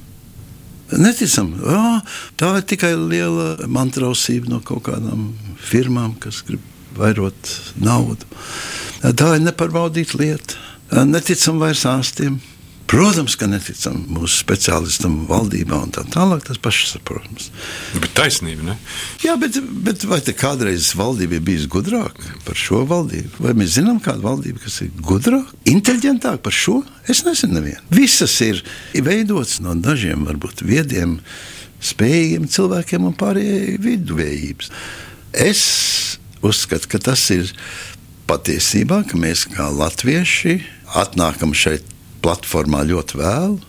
Neticam, 0.96 1.50
oh, 1.66 2.18
tā 2.38 2.52
ir 2.60 2.66
tikai 2.70 2.94
liela 2.98 3.68
mantrausība 3.70 4.52
no 4.52 4.62
kaut 4.66 4.86
kādām 4.90 5.32
firmām, 5.58 6.14
kas 6.22 6.44
grib 6.46 6.62
vairot 6.96 7.52
naudu. 7.82 8.28
Tā 9.02 9.36
ir 9.36 9.44
nepārbaudīta 9.46 10.20
lieta. 10.22 10.62
Neticam 11.06 11.58
vairs 11.62 11.84
ārstiem. 11.90 12.38
Protams, 12.86 13.34
ka 13.34 13.48
neticam 13.50 13.98
mūsu 14.14 14.44
speciālistam, 14.44 15.24
valdībā 15.26 15.78
un 15.88 15.94
tā 15.96 16.04
tālāk. 16.14 16.44
Tas 16.46 16.60
pašsaprotams. 16.62 17.48
Bet 17.98 18.12
taisnība, 18.18 18.68
ne? 18.68 18.76
Jā, 19.24 19.34
bet, 19.42 19.58
bet 19.88 20.06
vai 20.06 20.20
kādreiz 20.22 20.92
valdība 20.98 21.40
ir 21.40 21.46
bijusi 21.48 21.70
gudrāka 21.74 22.36
par 22.46 22.60
šo 22.60 22.84
valdību? 22.90 23.42
Vai 23.42 23.56
mēs 23.58 23.80
zinām 23.80 23.98
kādu 24.06 24.28
valdību, 24.28 24.62
kas 24.68 24.78
ir 24.86 24.92
gudrāka, 25.02 25.58
inteliģentāka 25.72 26.44
par 26.46 26.54
šo? 26.54 26.78
Es 27.10 27.24
nezinu, 27.26 27.58
nevienu. 27.58 27.82
Visas 27.90 28.38
ir 28.46 28.62
veidotas 28.94 29.58
no 29.66 29.74
dažiem, 29.74 30.28
varbūt 30.30 30.62
viediem, 30.68 31.18
spējīgiem 31.86 32.46
cilvēkiem 32.54 33.10
un 33.10 33.18
pārējai 33.18 33.80
viduvējības. 33.82 34.72
Es 35.34 35.66
uzskatu, 36.46 36.94
ka 36.94 37.02
tas 37.10 37.26
ir 37.34 37.50
patiesībā, 38.30 39.02
ka 39.10 39.18
mēs 39.18 39.48
kā 39.50 39.72
latvieši 39.74 40.60
atnākam 41.02 41.58
šeit 41.58 41.95
platformā 42.24 42.84
ļoti 42.88 43.18
vēlu, 43.20 43.60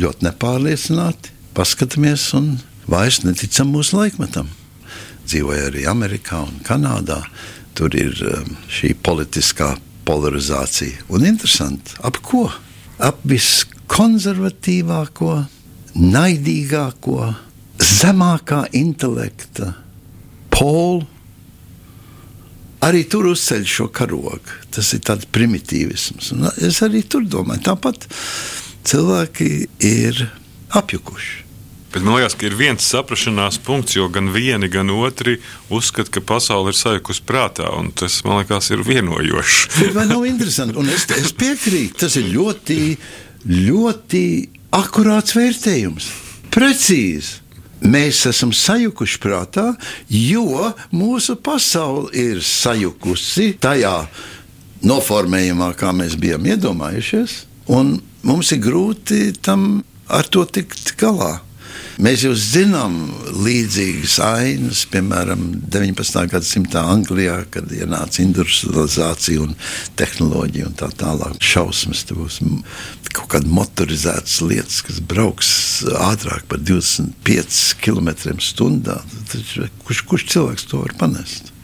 ļoti 0.00 0.20
nepārliecināti, 0.26 1.32
paskatāmies 1.54 2.34
un 2.36 2.44
vairs 2.90 3.22
neticam 3.24 3.68
mūsu 3.74 3.96
laikmetam. 3.98 4.48
Dzīvoju 5.24 5.62
arī 5.70 5.82
Amerikā 5.88 6.38
un 6.44 6.54
Kanādā. 6.66 7.20
Tur 7.74 7.90
ir 7.96 8.12
um, 8.28 8.56
šī 8.70 8.94
politiskā 9.02 9.78
polarizācija. 10.06 11.02
Un 11.10 11.24
interesanti, 11.26 11.96
ap 12.04 12.16
ko? 12.22 12.52
Ap 13.02 13.18
viskonservatīvāko, 13.26 15.44
naidīgāko, 15.98 17.34
zemākā 17.82 18.70
intelekta 18.78 19.74
polu 20.54 21.02
arī 22.84 23.04
tur 23.10 23.30
uzceļ 23.32 23.64
šo 23.68 23.88
karogu. 23.94 24.58
Tas 24.74 24.92
ir 24.96 25.04
tāds 25.06 25.28
primitīvisms. 25.32 26.32
Un 26.34 26.50
es 26.64 26.82
arī 26.84 27.04
tur 27.08 27.24
domāju, 27.28 27.64
tāpat 27.70 28.06
cilvēki 28.84 29.50
ir 29.88 30.26
apjukuši. 30.74 31.44
Bet 31.94 32.02
man 32.02 32.16
liekas, 32.18 32.34
ka 32.34 32.48
ir 32.48 32.56
viens 32.58 32.82
saprāšanās 32.90 33.60
punkts, 33.62 33.94
jo 33.94 34.08
gan 34.10 34.32
vieni, 34.34 34.66
gan 34.66 34.88
otri 34.90 35.36
uzskata, 35.70 36.10
ka 36.16 36.24
pasaule 36.26 36.72
ir 36.72 36.78
sajukusi 36.78 37.22
prātā. 37.22 37.68
Tas, 37.94 38.16
man 38.26 38.40
liekas, 38.40 38.72
ir 38.74 38.82
vienojoši. 38.82 39.92
Vai 39.94 40.08
nav 40.10 40.26
interesanti? 40.26 40.74
Un 40.80 40.90
es, 40.90 41.06
es 41.14 41.30
piekrītu, 41.38 42.00
tas 42.02 42.18
ir 42.18 42.26
ļoti, 42.34 42.80
ļoti 43.46 44.24
akurāts 44.74 45.38
vērtējums. 45.38 46.10
Precīzi. 46.54 47.43
Mēs 47.82 48.22
esam 48.30 48.52
sajukuši 48.54 49.18
prātā, 49.20 49.66
jo 50.08 50.70
mūsu 50.94 51.36
pasaule 51.36 52.12
ir 52.16 52.42
sajukusi 52.44 53.54
tajā 53.60 53.96
noformējumā, 54.84 55.72
kā 55.78 55.92
mēs 55.96 56.16
bijām 56.20 56.46
iedomājušies, 56.54 57.36
un 57.74 57.96
mums 58.24 58.52
ir 58.54 58.62
grūti 58.64 59.32
tam 59.44 59.82
ar 60.08 60.28
to 60.28 60.44
tikt 60.44 60.94
galā. 61.00 61.38
Mēs 62.02 62.24
jau 62.24 62.32
zinām 62.34 62.96
līdzīgas 63.44 64.16
ainas, 64.24 64.80
piemēram, 64.90 65.44
19. 65.70 66.24
gadsimta 66.32 66.82
Anglijā, 66.90 67.36
kad 67.54 67.70
ienāca 67.70 68.22
industrializācija 68.24 69.44
un 69.44 69.54
tehnoloģija 69.98 70.70
un 70.70 70.74
tā 70.80 70.90
tālāk. 70.98 71.38
Šausmas, 71.38 72.02
tur 72.08 72.24
būs 72.24 72.40
kaut 73.14 73.30
kāda 73.36 73.46
motorizētas 73.46 74.40
lietas, 74.42 74.80
kas 74.82 74.98
brauks 74.98 75.48
ātrāk 75.86 76.48
par 76.50 76.58
25 76.66 77.62
km/h. 77.84 78.98
Kurš, 79.86 80.06
kurš 80.10 80.30
cilvēks 80.34 80.70
to 80.70 80.82
var 80.82 80.96
panest? 80.98 81.54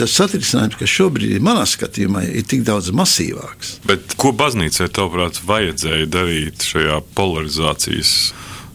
tas 0.00 0.14
satricinājums, 0.16 0.78
kas 0.80 0.88
šobrīd 0.88 1.34
ir 1.36 1.42
manā 1.44 1.66
skatījumā, 1.68 2.22
ir 2.24 2.46
tik 2.48 2.62
daudz 2.64 2.88
masīvāks. 2.96 3.74
Bet 3.84 4.14
ko 4.20 4.32
baznīcai, 4.32 4.88
tavuprāt, 4.96 5.42
vajadzēja 5.44 6.06
darīt 6.08 6.64
šajā 6.64 7.02
polarizācijas 7.18 8.14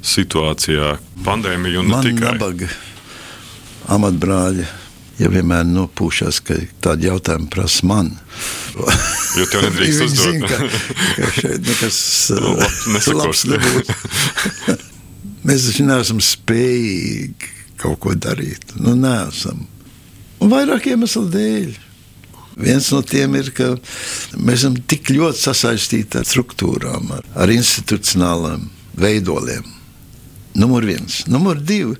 situācijā, 0.05 0.95
pandēmija 1.25 1.81
un 1.81 1.89
ne 1.89 1.95
Man 1.97 2.05
tikai? 2.05 2.33
Nabaga 2.35 2.69
amatbrāļi. 3.95 4.65
Ja 5.15 5.29
vienmēr 5.31 5.63
nopūšas, 5.69 6.41
ka 6.43 6.57
tādu 6.83 7.07
jautājumu 7.07 7.47
prasa 7.53 7.87
man. 7.87 8.09
Jo 9.37 9.45
tev 9.47 9.63
nedrīkst 9.63 10.03
uzdot. 10.09 10.25
zina, 10.25 10.49
ka, 10.49 10.57
ka 11.15 11.29
šeit 11.37 11.69
nekas 11.69 11.99
nesakos. 12.91 13.13
labs 13.21 13.45
nebūs. 13.53 13.93
Mēs 15.47 15.69
taču 15.69 15.85
neesam 15.87 16.19
spējīgi 16.19 17.53
kaut 17.79 18.01
ko 18.03 18.15
darīt. 18.17 18.75
Nu, 18.75 18.97
neesam. 18.99 19.63
Un 20.43 20.51
vairāk 20.51 20.89
iemeslu 20.91 21.23
dēļ. 21.31 21.77
Viens 22.65 22.87
no 22.91 23.01
tiem 23.03 23.35
ir, 23.39 23.51
ka 23.55 23.73
mēs 24.39 24.61
esam 24.61 24.75
tik 24.87 25.11
ļoti 25.11 25.41
sasaistīti 25.43 26.19
ar 26.21 26.27
struktūrām, 26.27 27.09
ar, 27.17 27.25
ar 27.35 27.51
institucionālām 27.51 28.67
veidoliem. 28.99 29.74
Numur 30.55 30.87
viens. 30.87 31.23
Numur 31.27 31.59
divi. 31.59 31.97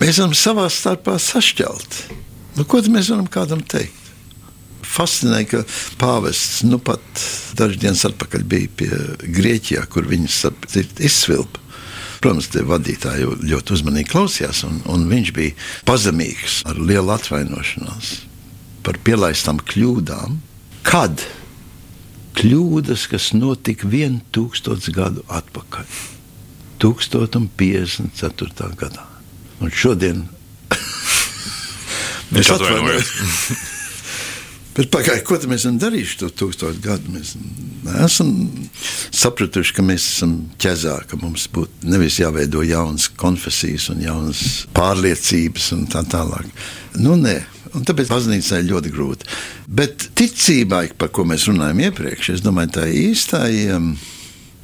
Mēs 0.00 0.16
esam 0.16 0.32
savā 0.36 0.66
starpā 0.72 1.18
sašķelti. 1.20 2.18
Nu, 2.56 2.64
ko 2.64 2.80
mēs 2.88 3.10
varam 3.12 3.28
kādam 3.30 3.60
teikt? 3.60 3.96
Fascinēja, 4.90 5.46
ka 5.46 5.58
pāvests 6.00 6.64
nu 6.66 6.80
pat 6.82 7.02
dažas 7.58 7.78
dienas 7.78 8.04
atpakaļ 8.08 8.46
bija 8.48 8.70
pie 8.80 8.88
Grieķijā, 9.36 9.84
kur 9.92 10.08
viņas 10.10 10.40
izsvilpa. 10.98 11.60
Protams, 12.20 12.50
tie 12.52 12.64
vadītāji 12.68 13.28
ļoti 13.48 13.76
uzmanīgi 13.76 14.10
klausījās, 14.10 14.64
un, 14.68 14.80
un 14.92 15.06
viņš 15.08 15.30
bija 15.36 15.54
pazemīgs 15.88 16.60
ar 16.68 16.80
lielu 16.80 17.14
atvainošanos 17.14 18.10
par 18.84 18.98
pielaistām 19.04 19.60
kļūdām. 19.70 20.40
Kad 20.84 21.22
kļūdas, 22.40 23.06
kas 23.12 23.30
notika 23.36 23.88
1000 23.88 24.90
gadu 24.96 25.24
atpakaļ, 25.28 25.88
1054. 26.80 28.70
gadā. 28.80 29.04
Un 29.60 29.68
šodien 29.70 30.24
mēs 32.34 32.50
atvainojamies. 32.54 33.08
Bet 34.70 34.86
pagājušajā, 34.94 35.24
ko 35.26 35.36
tad 35.36 35.50
mēs 35.50 35.64
esam 35.64 35.78
darījuši 35.82 36.18
to 36.20 36.28
tūkstošu 36.40 36.80
gadu? 36.84 37.10
Mēs 37.12 37.34
esam 38.06 38.28
sapratuši, 39.10 39.74
ka 39.76 39.82
mēs 39.84 40.06
esam 40.12 40.36
ķezā, 40.62 40.94
ka 41.10 41.18
mums 41.20 41.48
būtu 41.52 41.90
nevis 41.90 42.20
jāveido 42.22 42.62
jaunas 42.64 43.08
konfesijas 43.18 43.88
un 43.92 44.04
jaunas 44.04 44.44
pārliecības 44.76 45.72
un 45.76 45.88
tā 45.90 46.04
tālāk. 46.08 46.46
Nu, 47.02 47.18
nē. 47.18 47.40
Un 47.76 47.84
tāpēc 47.86 48.08
baznīcai 48.10 48.62
ir 48.62 48.70
ļoti 48.70 48.90
grūti. 48.94 49.28
Bet 49.70 50.08
ticībai, 50.18 50.88
par 50.98 51.12
ko 51.14 51.26
mēs 51.28 51.44
runājam 51.50 51.84
iepriekš, 51.84 52.32
es 52.34 52.42
domāju, 52.42 52.72
tā 52.78 52.86
īstai 52.90 53.52
um, 53.76 53.92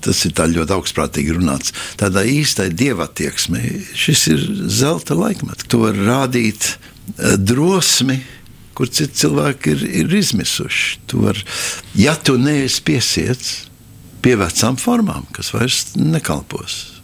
tas 0.05 0.23
ir 0.27 0.35
ļoti 0.37 0.75
augstprātīgi 0.77 1.37
runāts. 1.37 1.75
Tādā 2.01 2.25
īstai 2.29 2.69
dievatieksmē 2.75 3.63
šis 3.97 4.27
ir 4.33 4.47
zelta 4.71 5.17
laikmets. 5.19 5.69
To 5.73 5.85
var 5.87 5.99
rādīt 5.99 6.73
eh, 6.73 7.37
drosmi, 7.39 8.21
kur 8.77 8.91
citi 8.93 9.23
cilvēki 9.23 9.73
ir, 9.73 9.87
ir 10.05 10.19
izmisuši. 10.21 11.01
Tu 11.09 11.23
var, 11.23 11.41
ja 11.97 12.17
tu 12.17 12.37
neesi 12.41 12.83
piesiets 12.85 13.55
pie 14.25 14.37
vecām 14.39 14.77
formām, 14.81 15.27
kas 15.33 15.53
vairs 15.55 15.95
nekalpos. 15.97 17.01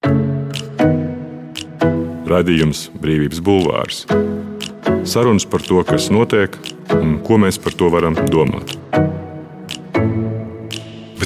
Radījums 2.33 2.87
Brīvības 3.03 3.43
Bulvārs. 3.45 4.05
Sarunas 5.09 5.47
par 5.49 5.65
to, 5.67 5.83
kas 5.87 6.09
notiek 6.15 6.55
un 6.97 7.19
ko 7.27 7.39
mēs 7.43 7.59
par 7.63 7.75
to 7.79 7.91
varam 7.93 8.17
domāt. 8.31 8.77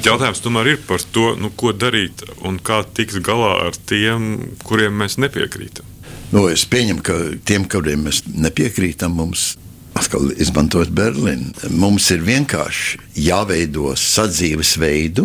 Bet 0.06 0.12
jautājums 0.12 0.38
tomēr 0.38 0.68
ir 0.70 0.76
par 0.86 1.02
to, 1.02 1.32
nu, 1.34 1.48
ko 1.58 1.72
darīt 1.74 2.20
un 2.46 2.60
kā 2.62 2.76
tikt 2.94 3.16
galā 3.26 3.48
ar 3.64 3.74
tiem, 3.90 4.36
kuriem 4.62 5.00
mēs 5.02 5.16
nepiekrītam. 5.18 5.82
Nu, 6.30 6.44
es 6.46 6.62
pieņemu, 6.70 7.00
ka 7.02 7.14
tiem, 7.42 7.64
kuriem 7.66 8.04
mēs 8.06 8.20
nepiekrītam, 8.30 9.16
mums 9.18 9.56
atkal 9.98 10.28
izmantot 10.38 10.92
Berlīnu. 10.94 11.72
Mums 11.74 12.06
ir 12.14 12.22
vienkārši 12.22 13.00
jāveido 13.18 13.96
sadzīves 13.98 14.76
veidu, 14.78 15.24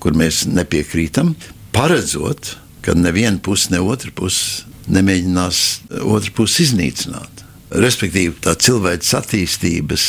kur 0.00 0.16
mēs 0.16 0.46
nepiekrītam, 0.48 1.34
paredzot, 1.76 2.54
ka 2.88 2.94
neviena 2.96 3.36
puse, 3.36 3.68
ne 3.74 3.82
otra 3.84 4.14
puse 4.16 4.64
nemēģinās 4.96 5.60
otru 6.06 6.38
pusi 6.40 6.64
iznīcināt. 6.70 7.44
Respektīvi, 7.84 8.32
tā 8.40 8.56
cilvēks 8.56 9.12
attīstības 9.20 10.08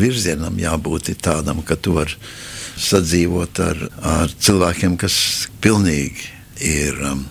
virzienam 0.00 0.56
jābūt 0.56 1.12
tādam, 1.20 1.60
ka 1.60 1.76
tu 1.76 1.98
vari 2.00 2.16
sadzīvot 2.82 3.60
ar, 3.62 3.80
ar 4.02 4.34
cilvēkiem, 4.42 4.96
kas 5.00 5.16
pilnīgi 5.64 6.28
ir 6.62 6.98
um, 7.08 7.24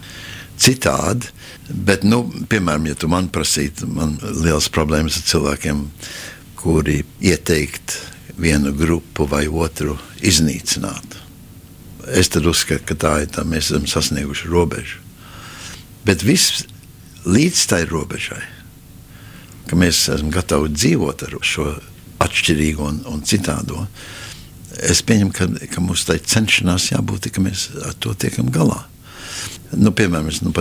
citādi. 0.60 1.32
Bet, 1.72 2.04
nu, 2.04 2.26
piemēram, 2.52 2.90
ja 2.90 2.98
tu 3.00 3.08
man 3.12 3.30
prasītu, 3.32 3.88
man 3.88 4.18
ir 4.20 4.42
liels 4.48 4.68
problēmas 4.74 5.22
ar 5.22 5.28
cilvēkiem, 5.30 5.86
kuri 6.60 7.02
ieteikt 7.24 7.96
vienu 8.42 8.74
grupu 8.76 9.28
vai 9.30 9.46
otru 9.48 9.96
iznīcināt. 10.22 11.18
Es 12.12 12.32
uzskatu, 12.34 12.84
ka 12.90 12.98
tā 12.98 13.14
ir 13.24 13.32
tā, 13.32 13.46
mēs 13.46 13.70
esam 13.70 13.86
sasnieguši 13.88 14.50
robežu. 14.50 15.00
Bet 16.06 16.26
viss 16.26 16.66
līdz 17.30 17.66
tai 17.70 17.84
robežai, 17.86 18.42
ka 19.70 19.78
mēs 19.78 20.08
esam 20.10 20.32
gatavi 20.34 20.74
dzīvot 20.74 21.28
ar 21.28 21.38
šo 21.46 21.68
atšķirīgo 22.22 22.88
un, 22.90 23.00
un 23.10 23.22
citādo, 23.26 23.86
es 24.90 25.02
pieņemu, 25.06 25.34
ka, 25.36 25.48
ka 25.72 25.84
mums 25.84 26.06
tai 26.08 26.18
cenšanās 26.20 26.92
jābūt, 26.92 27.30
ka 27.34 27.44
mēs 27.44 27.70
ar 27.86 27.98
to 28.02 28.14
tiekam 28.18 28.50
galā. 28.54 28.80
Nu, 29.78 29.94
piemēram, 29.96 30.30
es 30.32 30.42
nu, 30.44 30.52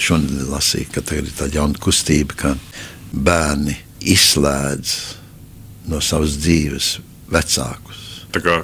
šodien 0.00 0.48
lasīju, 0.50 0.90
ka 0.92 1.02
tagad 1.02 1.30
ir 1.30 1.36
tāda 1.38 1.60
jauna 1.60 1.80
kustība, 1.82 2.36
ka 2.36 2.54
bērni 3.12 3.76
izslēdz 4.12 4.96
no 5.88 6.02
savas 6.04 6.36
dzīves 6.42 6.98
vecākus. 7.32 8.02
Tā 8.34 8.42
kā 8.44 8.58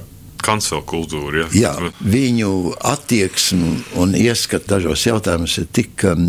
kancela 0.45 0.83
kultūra. 0.87 1.47
Ja? 1.55 1.73
Jā, 1.75 1.91
viņu 2.05 2.75
attieksme 2.85 3.73
un 4.01 4.15
ieskats 4.19 4.69
dažos 4.71 5.07
jautājumos 5.09 5.57
ir 5.63 5.69
tik 5.75 6.05
um, 6.11 6.29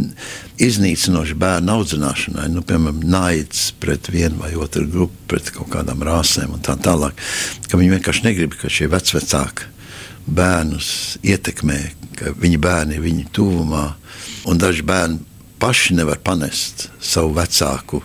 iznīcinoši 0.61 1.37
bērnu 1.41 1.75
audzināšanai, 1.75 2.47
nu, 2.53 2.63
piemēram, 2.65 3.03
naids 3.11 3.67
pret 3.81 4.09
vienu 4.13 4.41
vai 4.43 4.53
otru 4.55 4.85
grupu, 4.89 5.27
pret 5.31 5.51
kaut 5.55 5.71
kādām 5.75 6.03
rāsēm 6.05 6.55
un 6.55 6.63
tā 6.65 6.77
tālāk, 6.79 7.19
viņi 7.75 7.95
vienkārši 7.97 8.27
negrib, 8.29 8.55
ka 8.59 8.71
šie 8.71 8.87
vecvecāki 8.91 9.71
bērnus 10.25 10.89
ietekmē, 11.25 11.79
ka 12.17 12.33
viņi 12.39 12.59
bērni 12.61 12.97
ir 12.97 13.03
viņu 13.03 13.27
tuvumā, 13.35 13.85
un 14.49 14.61
daži 14.61 14.85
bērni 14.87 15.19
paši 15.61 15.97
nevar 15.99 16.19
panest 16.23 16.89
savu 17.03 17.35
vecāku 17.37 18.01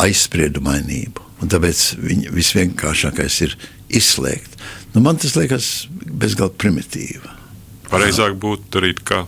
aizspriedumainību. 0.00 1.26
Un 1.40 1.48
tāpēc 1.48 1.82
viņi 2.00 2.32
visvienkāršākais 2.36 3.36
ir 3.46 3.54
izslēgt. 3.96 4.58
Nu, 4.94 5.02
man 5.04 5.20
tas 5.22 5.36
liekas 5.38 5.70
bezgalīgi 5.90 6.58
primitīvi. 6.60 7.36
Pareizāk 7.90 8.36
būtu 8.40 8.70
darīt 8.74 9.02
kā? 9.06 9.24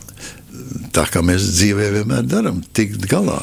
Tā 0.95 1.07
kā 1.11 1.23
mēs 1.25 1.47
dzīvē 1.57 1.89
vienmēr 1.97 2.27
darām, 2.29 2.61
tikt 2.75 3.07
galā. 3.11 3.41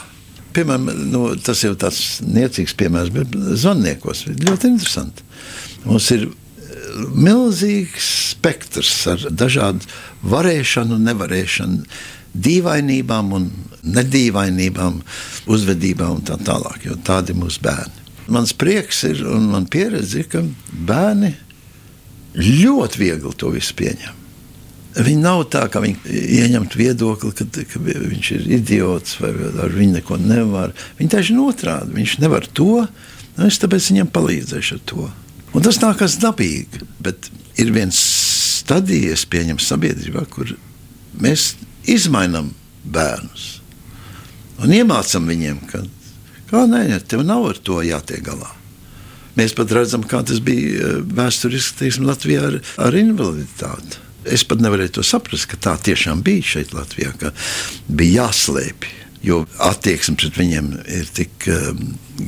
Piemēram, 0.55 0.89
nu, 1.11 1.23
tas 1.43 1.61
jau 1.63 1.75
tāds 1.79 2.19
niecīgs 2.25 2.75
piemērs, 2.79 3.11
bet 3.13 3.33
zvaniekos 3.61 4.25
ir 4.27 4.39
ļoti 4.47 4.71
interesanti. 4.73 5.25
Mums 5.85 6.09
ir 6.15 6.29
milzīgs 7.15 8.07
spektrs 8.33 8.93
ar 9.11 9.27
dažādu 9.31 9.85
varēšanu, 10.31 10.97
nevarēšanu, 11.05 11.83
dīvainībām 12.33 13.33
un 13.35 13.49
nedīvainībām, 13.83 14.99
uzvedībām 15.49 16.19
un 16.19 16.25
tā 16.27 16.37
tālāk. 16.45 16.87
Tādi 17.05 17.33
ir 17.33 17.39
mūsu 17.39 17.63
bērni. 17.65 18.07
Mans 18.29 18.53
prieks 18.53 19.03
ir 19.09 19.23
un 19.25 19.47
man 19.53 19.65
pieredze, 19.71 20.25
ka 20.29 20.43
bērni 20.69 21.33
ļoti 22.37 23.01
viegli 23.01 23.35
to 23.37 23.51
visu 23.53 23.75
pieņem. 23.79 24.17
Viņi 24.99 25.21
nav 25.21 25.43
tā, 25.53 25.67
ka 25.71 25.81
viņi 25.83 26.17
ieņemtu 26.43 26.79
viedokli, 26.79 27.31
ka, 27.37 27.45
ka 27.45 27.81
viņš 27.83 28.31
ir 28.35 28.47
idiots 28.57 29.19
vai 29.21 29.31
ar 29.47 29.73
viņu 29.73 29.99
neko 29.99 30.17
nevar. 30.21 30.73
Viņi 30.97 31.13
taču 31.13 31.37
otrādi, 31.45 31.93
viņš 31.95 32.17
nevar 32.23 32.47
to, 32.57 32.85
nu 33.37 33.47
es 33.47 33.61
tāpēc 33.61 33.91
viņam 33.93 34.11
palīdzēšu 34.15 34.79
ar 34.79 34.83
to. 34.89 35.05
Un 35.53 35.65
tas 35.65 35.79
nākas 35.81 36.17
dabīgi, 36.21 36.83
bet 37.05 37.29
ir 37.61 37.71
viens 37.73 38.01
stadijas, 38.59 39.25
pieņem 39.29 39.61
sabiedrībā, 39.61 40.25
kur 40.33 40.51
mēs 41.21 41.53
izmainām 41.89 42.51
bērnus 42.83 43.59
un 44.59 44.73
iemācām 44.75 45.27
viņiem, 45.29 45.59
ka 45.69 45.83
kā 46.49 46.65
nē, 46.69 46.99
tev 47.07 47.23
nav 47.27 47.47
ar 47.51 47.59
to 47.63 47.79
jātiek 47.85 48.23
galā. 48.25 48.49
Mēs 49.37 49.53
pat 49.57 49.71
redzam, 49.75 50.03
kā 50.07 50.21
tas 50.25 50.41
bija 50.43 50.93
eh, 50.93 51.01
vēsturiski 51.19 51.83
teiksim, 51.83 52.07
Latvijā 52.09 52.45
ar, 52.49 52.59
ar 52.87 52.97
invaliditāti. 52.97 54.05
Es 54.29 54.43
pat 54.47 54.61
nevarēju 54.61 54.97
to 54.97 55.03
saprast, 55.05 55.47
ka 55.49 55.59
tā 55.59 55.75
tiešām 55.89 56.23
bija 56.25 56.55
šeit, 56.55 56.73
Latvijā, 56.75 57.13
ka 57.19 57.31
bija 57.87 58.25
jāslēpj. 58.25 58.95
Jo 59.23 59.41
attieksme 59.59 60.15
pret 60.15 60.37
viņiem 60.39 60.67
ir 60.95 61.07
tik 61.11 61.43
um, 61.51 61.79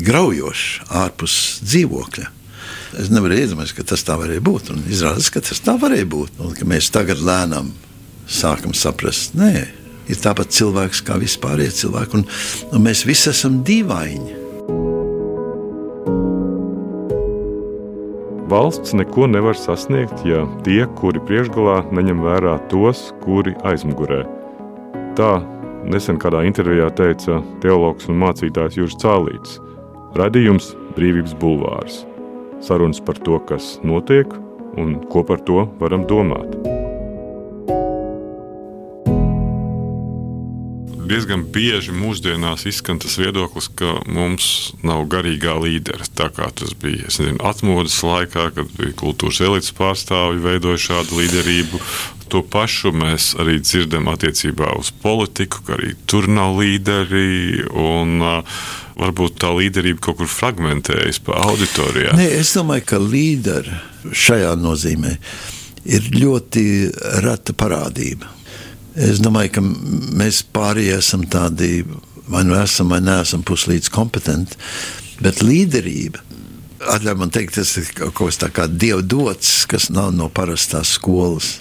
graujoša 0.03 0.89
ārpus 1.05 1.35
dzīvokļa. 1.63 2.25
Es 2.99 3.07
nevaru 3.11 3.37
iedomāties, 3.39 3.71
ka 3.77 3.85
tas 3.87 4.03
tā 4.03 4.17
varēja 4.19 4.43
būt. 4.43 4.73
Izrādās, 4.91 5.29
ka 5.31 5.39
tas 5.43 5.63
tā 5.63 5.77
varēja 5.79 6.09
būt. 6.11 6.41
Un 6.43 6.51
ka 6.57 6.67
mēs 6.67 6.91
tagad 6.91 7.23
lēnām 7.23 7.71
sākam 8.27 8.75
saprast, 8.75 9.37
nē, 9.39 9.53
ir 10.11 10.19
tāpat 10.19 10.51
cilvēks 10.55 11.03
kā 11.07 11.15
vispārējie 11.21 11.77
cilvēki, 11.83 12.19
un, 12.19 12.27
un 12.75 12.85
mēs 12.85 13.05
visi 13.07 13.31
esam 13.31 13.61
dīvaini. 13.67 14.40
Valsts 18.51 18.91
neko 18.93 19.29
nevar 19.31 19.55
sasniegt, 19.55 20.25
ja 20.27 20.43
tie, 20.65 20.83
kuri 20.99 21.21
priekšgalā, 21.23 21.77
neņem 21.95 22.19
vērā 22.25 22.57
tos, 22.73 23.07
kuri 23.23 23.55
aizmugurē. 23.63 24.25
Tā 25.15 25.31
nesen 25.87 26.19
kādā 26.19 26.43
intervijā 26.49 26.91
teica 26.99 27.39
teologs 27.63 28.11
un 28.11 28.19
mācītājs 28.19 28.75
Juris 28.75 28.99
Cālīts. 28.99 29.57
Radījums 30.19 30.73
Brīvības 30.97 31.37
bulvārs 31.39 32.01
sarunas 32.61 32.99
par 32.99 33.17
to, 33.25 33.39
kas 33.47 33.79
notiek 33.83 34.27
un 34.77 34.99
ko 35.11 35.23
par 35.23 35.41
to 35.47 35.65
varam 35.79 36.05
domāt. 36.07 36.80
Diezgan 41.11 41.43
bieži 41.53 41.93
mūsdienās 41.95 42.65
izskan 42.69 43.01
tas 43.01 43.17
viedoklis, 43.19 43.69
ka 43.77 43.97
mums 44.07 44.71
nav 44.87 45.05
garīgā 45.11 45.57
līdera. 45.61 46.07
Tā 46.17 46.31
kā 46.33 46.49
tas 46.55 46.73
bija 46.79 47.09
nezinu, 47.09 47.39
atmodas 47.45 47.99
laikā, 48.05 48.49
kad 48.55 48.71
bija 48.77 48.95
kultūras 49.03 49.41
elites 49.45 49.75
pārstāvji, 49.77 50.43
veidoja 50.45 50.81
šādu 50.89 51.21
līderību. 51.21 51.81
To 52.31 52.39
pašu 52.47 52.93
mēs 52.95 53.33
arī 53.43 53.57
dzirdam 53.59 54.07
attiecībā 54.07 54.71
uz 54.79 54.93
politiku, 55.03 55.65
ka 55.67 55.75
arī 55.75 55.97
tur 56.07 56.29
nav 56.31 56.55
līderi. 56.61 57.67
Un, 57.75 58.21
uh, 58.23 58.61
varbūt 59.01 59.39
tā 59.41 59.51
līderība 59.55 60.03
kaut 60.07 60.19
kur 60.21 60.29
fragmentējas 60.29 61.21
pa 61.25 61.39
auditorijā. 61.47 62.15
Nē, 62.17 62.27
es 62.41 62.53
domāju, 62.57 62.85
ka 62.91 63.01
līderi 63.01 63.79
šajā 64.11 64.53
nozīmē 64.59 65.15
ir 65.91 66.11
ļoti 66.15 66.65
reta 67.25 67.55
parādība. 67.57 68.29
Es 68.95 69.21
domāju, 69.23 69.53
ka 69.55 69.63
mēs 69.63 70.41
pārējie 70.51 70.97
esam 70.97 71.23
tādi, 71.31 71.85
vai 72.31 72.43
nu 72.47 72.57
esam, 72.59 72.91
vai 72.91 72.99
neesam 73.03 73.43
puslīdz 73.47 73.91
kompetenti, 73.93 74.59
bet 75.23 75.43
līderība. 75.45 76.25
Atļauj 76.91 77.17
man 77.19 77.29
teikt, 77.29 77.59
tas 77.59 77.75
ir 77.77 77.91
kaut 77.93 78.15
kas 78.17 78.39
tāds 78.41 78.73
dievu 78.81 79.03
dots, 79.05 79.67
kas 79.69 79.91
nav 79.93 80.09
no 80.17 80.31
parastās 80.33 80.95
skolas. 80.97 81.59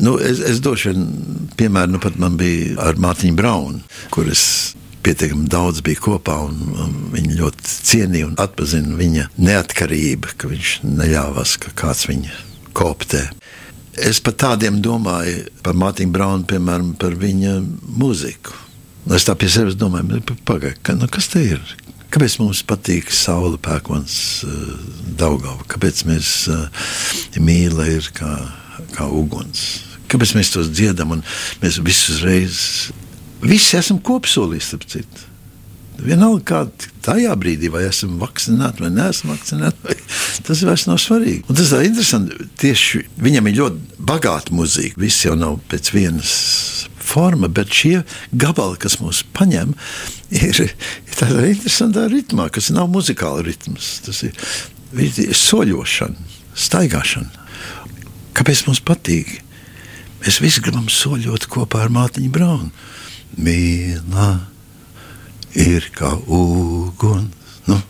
Nu, 0.00 0.16
es, 0.16 0.40
es 0.40 0.62
došu 0.64 0.94
vienu 0.94 1.48
piemēru, 1.60 1.94
nu 1.94 2.00
pat 2.02 2.16
man 2.20 2.38
bija 2.40 2.78
ar 2.88 2.96
Mārtiņu 2.96 3.36
Braunu, 3.36 3.82
kuras 4.14 4.72
pietiekami 5.04 5.46
daudz 5.52 5.82
bija 5.84 6.00
kopā, 6.02 6.40
viņi 7.12 7.38
ļoti 7.38 7.76
cienīja 7.90 8.30
un 8.30 8.38
atzina 8.40 8.96
viņa 8.98 9.28
neatkarību, 9.36 10.34
ka 10.40 10.50
viņš 10.50 10.78
neļāvās, 10.88 11.58
ka 11.62 11.76
kāds 11.84 12.08
viņu 12.08 12.32
koptē. 12.72 13.28
Es 14.06 14.20
par 14.24 14.36
tādiem 14.38 14.80
domāju, 14.84 15.48
par 15.64 15.76
Mārtiņu 15.78 16.14
Braunu, 16.14 16.46
piemēram, 16.48 16.94
par 17.00 17.16
viņa 17.18 17.58
mūziku. 17.98 18.56
Es 19.14 19.24
tā 19.24 19.34
pie 19.38 19.48
sevis 19.52 19.76
domāju, 19.78 20.20
pagaidi, 20.46 20.80
ka, 20.84 20.96
nu, 20.98 21.08
kas 21.10 21.30
te 21.32 21.44
ir? 21.54 21.62
Kāpēc 22.08 22.38
mums 22.40 22.62
patīk 22.64 23.10
saule, 23.12 23.58
pērkons, 23.60 24.14
uh, 24.46 24.68
Daugava? 25.20 25.64
Kāpēc 25.68 26.06
mēs 26.08 26.30
uh, 26.52 26.88
mīlam, 27.36 27.84
ir 27.98 28.08
kā, 28.16 28.32
kā 28.94 29.08
uguns? 29.12 29.66
Kāpēc 30.08 30.32
mēs 30.38 30.54
tos 30.54 30.70
dziedam 30.72 31.12
un 31.18 31.24
mēs 31.60 31.76
visus 31.84 32.22
reizes, 32.24 32.94
visi 33.44 33.76
esam 33.76 34.00
kopsolī, 34.00 34.60
starp 34.64 34.88
citu. 34.88 35.27
Vienalga, 35.98 36.44
kāda 36.46 36.90
tajā 37.02 37.32
brīdī, 37.40 37.70
vai 37.74 37.82
esam 37.88 38.18
vakcinēti 38.20 38.84
vai 38.84 38.90
neesam 38.94 39.32
vakcinēti, 39.32 39.82
vai, 39.82 39.96
tas 40.46 40.62
vairs 40.66 40.86
nav 40.86 41.00
svarīgi. 41.02 41.42
Un 41.50 41.58
tas 41.58 41.72
ir 41.74 41.88
interesanti. 41.88 42.48
Tieši 42.62 43.02
viņam 43.18 43.50
ir 43.50 43.58
ļoti 43.58 44.04
bagāta 44.10 44.54
muzika. 44.54 45.00
Viss 45.00 45.26
jau 45.26 45.34
nav 45.38 45.58
pēc 45.70 45.90
vienas 45.94 46.36
forma, 47.08 47.48
bet 47.48 47.72
šie 47.72 48.02
gabali, 48.36 48.78
kas 48.82 48.98
mūs 49.00 49.24
paņem, 49.36 49.72
ir, 50.36 50.62
ir 50.68 51.16
tādā 51.16 51.46
interesantā 51.48 52.06
ritmā, 52.12 52.50
kas 52.52 52.70
nav 52.74 52.90
muzikāla 52.92 53.42
ritms. 53.46 53.96
Tas 54.06 54.22
ir, 54.28 54.36
ir 55.02 55.34
soļošana, 55.36 56.28
staigāšana. 56.68 57.46
Kāpēc 58.38 58.66
mums 58.68 58.84
patīk? 58.86 59.40
Mēs 60.22 60.38
visi 60.42 60.62
gribam 60.62 60.86
soļot 60.90 61.48
kopā 61.50 61.86
ar 61.86 61.92
Mātiņu 61.94 62.30
Braunu. 62.34 62.70
Mīlā 63.38 64.30
ir 65.58 65.90
kā 65.96 66.12
uguns. 66.26 67.34
Nu, 67.68 67.80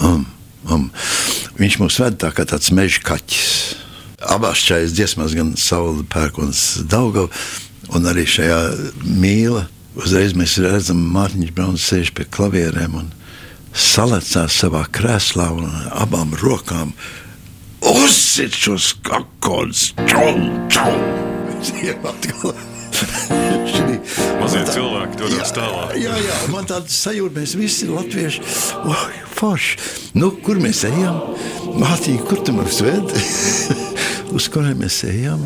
um, 0.00 0.24
um. 0.70 0.86
Viņš 1.56 1.78
mūs 1.80 1.98
ved 2.02 2.18
tā 2.22 2.32
kā 2.36 2.46
tāds 2.48 2.72
meža 2.74 3.02
kaķis. 3.06 3.50
Abās 4.32 4.62
šajās 4.64 4.94
dziesmās, 4.96 5.34
gan 5.36 5.54
Saula 5.60 6.04
pērkons 6.12 6.82
Daugava, 6.88 7.28
un 7.94 8.08
arī 8.08 8.24
šajā 8.28 8.58
mīla, 9.04 9.66
uzreiz 9.98 10.34
mēs 10.36 10.56
redzam, 10.64 11.02
Mārtiņš 11.14 11.52
Brauns 11.56 11.84
sēž 11.84 12.14
pie 12.16 12.26
klavierēm 12.32 12.96
un 13.02 13.12
salecās 13.76 14.56
savā 14.62 14.86
krēslā 14.88 15.50
un 15.52 15.68
abām 15.92 16.32
rokām 16.40 16.94
uzsit 17.92 18.56
šos 18.56 18.94
akordus. 19.12 19.92
Čau, 20.08 20.32
čau! 20.72 20.90
Mazie 24.40 24.62
tā, 24.62 24.74
cilvēki 24.76 25.18
dodas 25.20 25.52
tālāk. 25.56 25.94
Jā, 26.00 26.14
jā, 26.22 26.36
man 26.52 26.68
tāda 26.68 26.92
sajūta, 26.92 27.40
mēs 27.40 27.54
visi 27.58 27.88
latvieši, 27.90 28.42
oh, 28.86 29.06
forši. 29.36 29.78
Nu, 30.16 30.30
kur 30.44 30.60
mēs 30.62 30.84
ejam? 30.88 31.18
Mātīņa, 31.76 32.26
kur 32.28 32.42
tu 32.46 32.54
mums 32.56 32.80
ved? 32.84 33.16
Uz 34.36 34.48
kuriem 34.52 34.80
mēs 34.84 35.00
ejam? 35.08 35.42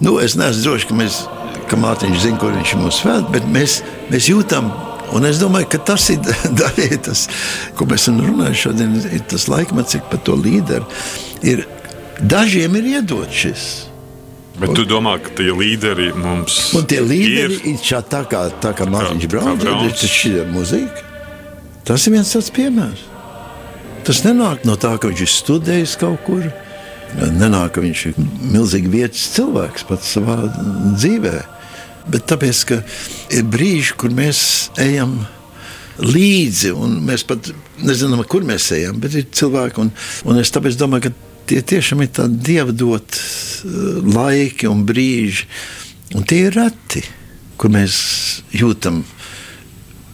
Nu, 0.00 0.18
es 0.20 0.36
neesmu 0.36 0.64
drošs, 0.64 0.88
ka, 0.88 0.96
mēs, 0.96 1.22
ka 1.70 1.78
Mārtiņš 1.80 2.26
zina, 2.26 2.40
kur 2.40 2.52
viņš 2.56 2.76
mūs 2.80 3.00
ved, 3.06 3.30
bet 3.32 3.48
mēs, 3.52 3.80
mēs 4.12 4.28
jūtam 4.32 4.72
Un 5.14 5.26
es 5.28 5.38
domāju, 5.38 5.68
ka 5.70 5.78
tas 5.92 6.08
ir 6.10 6.22
daļai 6.60 6.98
tas, 7.06 7.26
ko 7.78 7.86
mēs 7.86 8.08
runājuši 8.10 8.62
šodien, 8.64 8.96
ir 9.14 9.22
tas 9.30 9.46
laikmets, 9.50 9.94
cik 9.94 10.08
par 10.10 10.22
to 10.26 10.34
līderu. 10.38 10.86
Ir, 11.46 11.62
dažiem 12.20 12.76
ir 12.80 12.90
iedots 12.96 13.42
šis. 13.42 13.66
Bet 14.56 14.72
tu 14.72 14.86
domā, 14.88 15.18
ka 15.20 15.34
tie 15.36 15.50
līderi 15.52 16.14
mums 16.16 16.70
Un 16.78 16.86
tie 16.88 17.02
līderi 17.04 17.58
ir, 17.58 17.74
ir 17.74 17.82
šā, 17.84 18.00
tā 18.08 18.22
kā, 18.28 18.46
tā 18.62 18.72
kā 18.76 18.86
Mārtiņš 18.88 19.26
Brauns, 19.28 19.66
tas 20.00 20.14
ir 20.24 20.46
mūzika. 20.48 21.02
Tas 21.86 22.06
ir 22.08 22.16
viens 22.16 22.30
tāds 22.32 22.48
piemērs. 22.56 23.02
Tas 24.06 24.22
nenāk 24.24 24.64
no 24.64 24.78
tā, 24.80 24.94
ka 24.96 25.10
viņš 25.10 25.26
ir 25.26 25.32
studējis 25.34 25.98
kaut 26.00 26.24
kur. 26.24 26.46
Nenāk, 27.36 27.74
ka 27.76 27.84
viņš 27.84 28.06
ir 28.08 28.16
milzīgi 28.54 28.90
vietas 28.90 29.28
cilvēks 29.36 29.84
pats 29.90 30.16
savā 30.16 30.40
dzīvēm 30.96 31.52
bet 32.10 32.26
tāpēc, 32.30 32.62
ka 32.68 32.80
ir 33.34 33.46
brīži, 33.50 33.96
kur 33.98 34.14
mēs 34.14 34.40
ejam 34.82 35.18
līdzi, 36.02 36.72
un 36.76 36.98
mēs 37.06 37.24
pat 37.26 37.50
nezinām, 37.82 38.22
kur 38.28 38.44
mēs 38.46 38.68
ejam, 38.76 38.98
bet 39.00 39.16
ir 39.16 39.28
cilvēki, 39.32 39.80
un, 39.82 39.92
un 40.28 40.42
es 40.42 40.52
tāpēc 40.54 40.76
domāju, 40.80 41.08
ka 41.08 41.25
tie 41.48 41.62
tiešām 41.74 42.04
ir 42.04 42.12
tādi 42.16 42.40
dievdot 42.50 43.18
uh, 43.18 44.00
laiki 44.16 44.70
un 44.70 44.84
brīži, 44.88 45.46
un 46.16 46.26
tie 46.28 46.46
ir 46.48 46.58
reti, 46.58 47.04
kur 47.60 47.72
mēs 47.72 47.96
jūtam, 48.54 49.02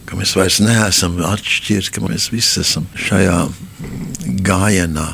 ka 0.07 0.17
mēs 0.19 0.35
vairs 0.37 0.61
neesam 0.63 1.19
atšķirti, 1.27 1.95
ka 1.97 2.05
mēs 2.05 2.29
visi 2.33 2.61
esam 2.63 2.87
šajā 2.95 3.39
gājienā. 4.45 5.09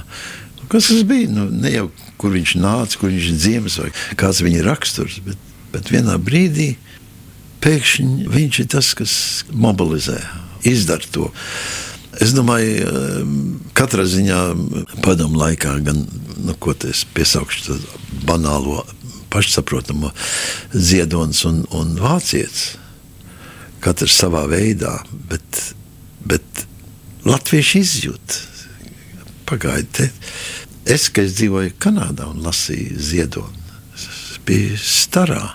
Kas 0.70 0.92
tas 0.92 1.02
bija? 1.08 1.32
Nu, 1.34 1.48
ne 1.50 1.72
jau 1.74 1.88
kur 2.20 2.36
viņš 2.36 2.58
nāca, 2.62 3.00
kur 3.00 3.10
viņš 3.10 3.30
dzimts, 3.40 3.80
vai 3.82 3.94
kāds 4.20 4.44
viņa 4.46 4.66
raksturs, 4.68 5.22
bet 5.26 5.40
Bet 5.74 5.92
vienā 5.94 6.16
brīdī 6.22 6.74
pēkšņi 7.62 8.30
viņš 8.32 8.60
ir 8.64 8.70
tas, 8.74 8.94
kas 8.98 9.14
mobilizē, 9.54 10.18
izdara 10.68 11.06
to. 11.14 11.30
Es 12.20 12.34
domāju, 12.36 12.90
katrā 13.78 14.04
ziņā 14.04 14.40
padomu 15.06 15.40
laikā, 15.40 15.78
gan 15.86 16.04
nu, 16.44 16.56
ko 16.60 16.74
es 16.90 17.06
piesaukšu, 17.16 17.64
to 17.64 17.78
banālo, 18.28 18.84
pašsaprotamo 19.32 20.12
ziedonis 20.74 21.46
un, 21.48 21.64
un 21.76 21.96
vācietis. 22.02 22.76
Katrs 23.80 24.18
savā 24.20 24.44
veidā, 24.52 24.98
bet, 25.30 25.62
bet 26.28 26.66
latvieši 27.24 27.84
izjūt. 27.86 28.40
Pagaidiet, 29.48 30.12
es, 30.86 31.08
kad 31.08 31.24
es 31.24 31.38
dzīvoju 31.40 31.78
Kanādā 31.82 32.28
un 32.30 32.44
lasīju 32.44 33.00
ziedoni, 33.00 33.64
es 33.96 34.42
biju 34.46 34.76
starā. 34.84 35.54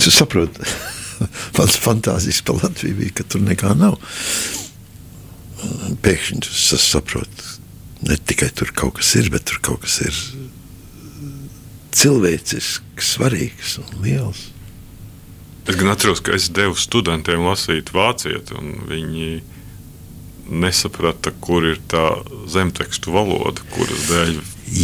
Tu 0.00 0.10
saproti, 0.12 0.66
mans 1.58 1.78
fantāzijas 1.80 2.42
par 2.42 2.58
Latviju 2.64 2.98
bija, 3.02 3.20
ka 3.20 3.28
tur 3.28 3.44
nekā 3.44 3.76
nav. 3.78 4.00
Pēkšņi 6.04 6.40
tu 6.46 6.78
saproti, 6.80 7.48
ne 8.08 8.16
tikai 8.16 8.50
tur 8.56 8.72
kaut 8.76 8.98
kas 9.00 9.14
ir, 9.20 9.30
bet 9.32 9.44
tur 9.50 9.60
kaut 9.64 9.82
kas 9.84 10.00
ir 10.06 10.16
cilvēcisks, 11.96 13.14
svarīgs 13.16 13.78
un 13.82 14.02
liels. 14.04 14.48
Es 15.68 15.76
gan 15.78 15.92
atceros, 15.92 16.22
ka 16.24 16.34
es 16.34 16.48
devu 16.54 16.78
studentiem 16.78 17.44
lasīt 17.44 17.92
vācieti, 17.94 18.56
un 18.58 18.86
viņi 18.90 19.40
nesaprata, 20.50 21.32
kur 21.42 21.66
ir 21.68 21.78
tā 21.90 22.06
zemtekstu 22.50 23.12
valoda, 23.14 23.62
kuras 23.74 24.08
dēļ 24.08 24.40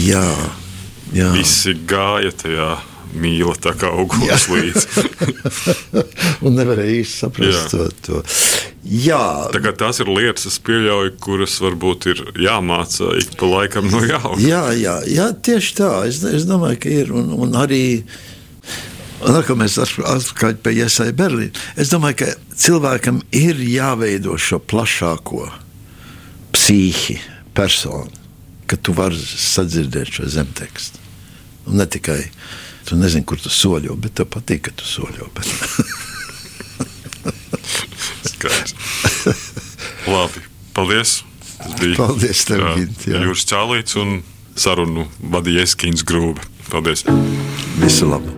jā, 0.07 0.29
jā. 1.17 1.33
visi 1.35 1.75
gāja 1.89 2.31
tajā 2.39 2.69
mīla 3.15 3.55
tā 3.63 3.73
kā 3.79 3.91
uguns 4.03 4.49
līdzi. 4.51 5.05
un 6.47 6.57
nevarēja 6.59 6.99
īsti 7.01 7.21
saprast 7.23 7.77
Jā. 7.77 7.89
to. 8.07 8.23
Jā. 8.87 9.25
Tā 9.55 9.73
tās 9.79 10.01
ir 10.03 10.11
lietas, 10.13 10.47
es 10.51 10.61
pieļauju, 10.63 11.17
kuras 11.23 11.57
varbūt 11.63 12.09
ir 12.13 12.23
jāmāca 12.45 13.15
ik 13.19 13.35
pa 13.41 13.51
laikam 13.51 13.91
no 13.91 14.03
jauna. 14.07 14.39
Jā, 14.43 14.63
jā, 14.79 15.01
jā, 15.11 15.31
tieši 15.49 15.77
tā. 15.81 15.91
Es, 16.11 16.23
es 16.27 16.47
domāju, 16.49 16.83
ka 16.85 16.93
ir. 16.93 17.13
Un, 17.17 17.33
un 17.47 17.59
arī 17.59 17.85
Nākamais 19.17 19.79
atpakaļ 19.81 20.59
pie 20.61 20.75
Iesai 20.83 21.09
Berlīna. 21.17 21.57
Es 21.81 21.89
domāju, 21.89 22.19
ka 22.21 22.57
cilvēkam 22.61 23.23
ir 23.35 23.57
jāveido 23.65 24.37
šo 24.37 24.59
plašāko 24.61 25.47
psihi, 26.53 27.17
personu, 27.57 28.13
ka 28.69 28.77
tu 28.77 28.93
vari 28.97 29.17
sadzirdēt 29.17 30.19
šo 30.19 30.29
zemtekstu. 30.37 31.01
Un 31.67 31.81
ne 31.81 31.89
tikai 31.89 32.21
Tu 32.87 32.97
nezini, 32.99 33.25
kur 33.27 33.41
tu 33.43 33.51
soļo, 33.51 33.97
bet 33.99 34.15
tev 34.21 34.29
patīk, 34.31 34.69
ka 34.69 34.75
tu 34.79 34.87
soļo. 34.87 35.27
Skaidrs. 38.31 38.77
Labi, 40.07 40.45
paldies. 40.77 41.19
Tas 41.57 41.77
bija 41.81 41.99
paldies 41.99 42.45
tev, 42.47 42.63
Gint, 42.79 43.07
Jūras 43.11 43.47
Čālīts 43.49 43.99
un 43.99 44.21
sarunu 44.55 45.09
vadīja 45.35 45.67
Eskins 45.67 46.07
Grūbe. 46.07 46.47
Paldies. 46.71 47.07
Visu 47.83 48.11
labu. 48.11 48.36